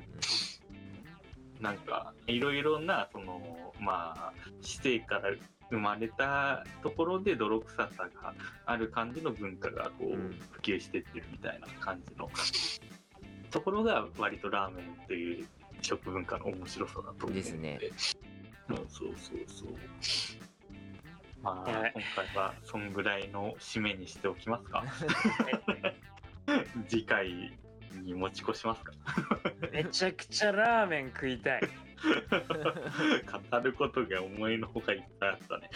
[1.59, 5.31] なんかいろいろなそのまあ姿勢から
[5.69, 8.33] 生まれたところで泥臭さが
[8.65, 10.39] ある感じの文化がこううん。
[10.51, 12.29] 普及してってるみたいな感じの。
[13.51, 15.47] ところが割とラーメンという
[15.81, 17.43] 食文化の面白さだと思うので。
[17.43, 17.79] すね。
[18.67, 19.69] そうそうそうそう。
[21.41, 24.83] まあやべ今回はそんぐらいの締めにしておきますか。
[26.87, 27.57] 次回
[28.03, 28.93] に持ち越しますか？
[29.71, 31.61] めちゃくちゃラーメン食いたい。
[33.51, 35.69] 語ることが思いのほかいっぱいあったね。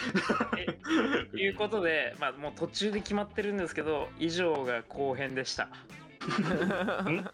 [1.31, 5.67] ということで、まあ、もう途中で決まってるんですけど以上が後編でした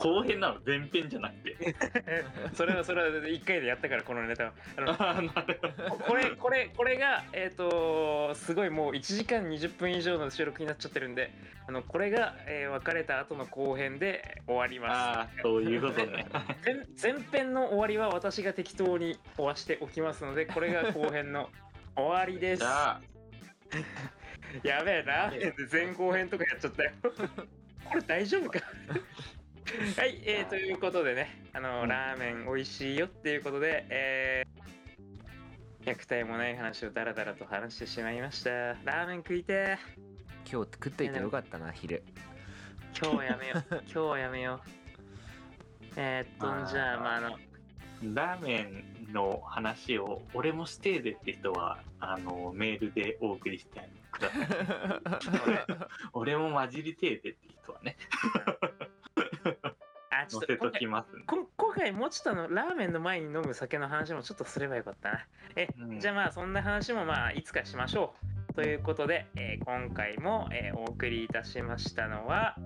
[0.00, 0.60] 後編なの？
[0.66, 1.74] 前編じゃなくて。
[2.54, 4.52] それはそれは1回でやったからこのネタは。
[4.76, 5.30] あの
[6.00, 11.30] これこれこれがえっ、とすごいもう1時間20分以上の収録になっちゃってるんで
[11.68, 14.92] あのこれが、えー別れた後の後編で終わります。
[14.92, 16.26] ああ、そういうことね。
[17.02, 21.50] 前前編の終わりは私が適当に終わしておきますのでこれが後編の
[21.96, 22.62] 終わりです。
[22.62, 23.00] や
[24.84, 26.90] べえラーメンで前後編とかやっちゃったよ。
[27.84, 28.60] これ大丈夫か？
[29.96, 31.88] はい、えー、ということでねあの、うん。
[31.88, 38.50] ラーメン美味しいよっていうことでえー、100体もない話をダラダラと話してしまいました。
[38.50, 39.78] ラーメン食いて
[40.50, 42.02] 今日食っといてよかったな昼。
[42.94, 43.64] ー今日はやめよう。
[43.70, 44.70] 今日はやめよう。
[45.96, 47.38] えー、っとじゃあまああの
[48.02, 48.62] ラーメ
[49.08, 54.46] ンの話を俺もしてえでって人は、あの、メールでお送りしてください。
[56.12, 57.96] 俺も混じりてえでって人はね、
[60.22, 65.26] あちょっと今回今回もうちょっとあのラーメンの前に飲む酒の話もちょっとすればよかったな。
[65.56, 66.00] え、うん。
[66.00, 68.14] じゃあまあそんな話もまあいつかしましょ
[68.50, 68.54] う。
[68.54, 72.56] ということで、えー今回も、えーお送りいたしましたのは、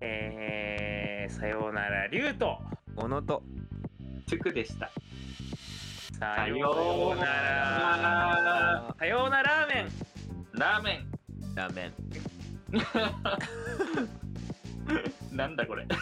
[0.00, 2.58] えーさようならリュウと。
[2.96, 3.42] 小野と。
[4.26, 4.90] つくでした。
[6.18, 8.94] さようなら。
[8.98, 9.88] さようならラーメン。
[10.52, 11.14] ラーメン。
[11.54, 11.94] ラーメン
[15.32, 15.86] なんだこれ。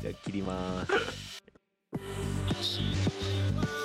[0.00, 0.92] じゃあ切ります「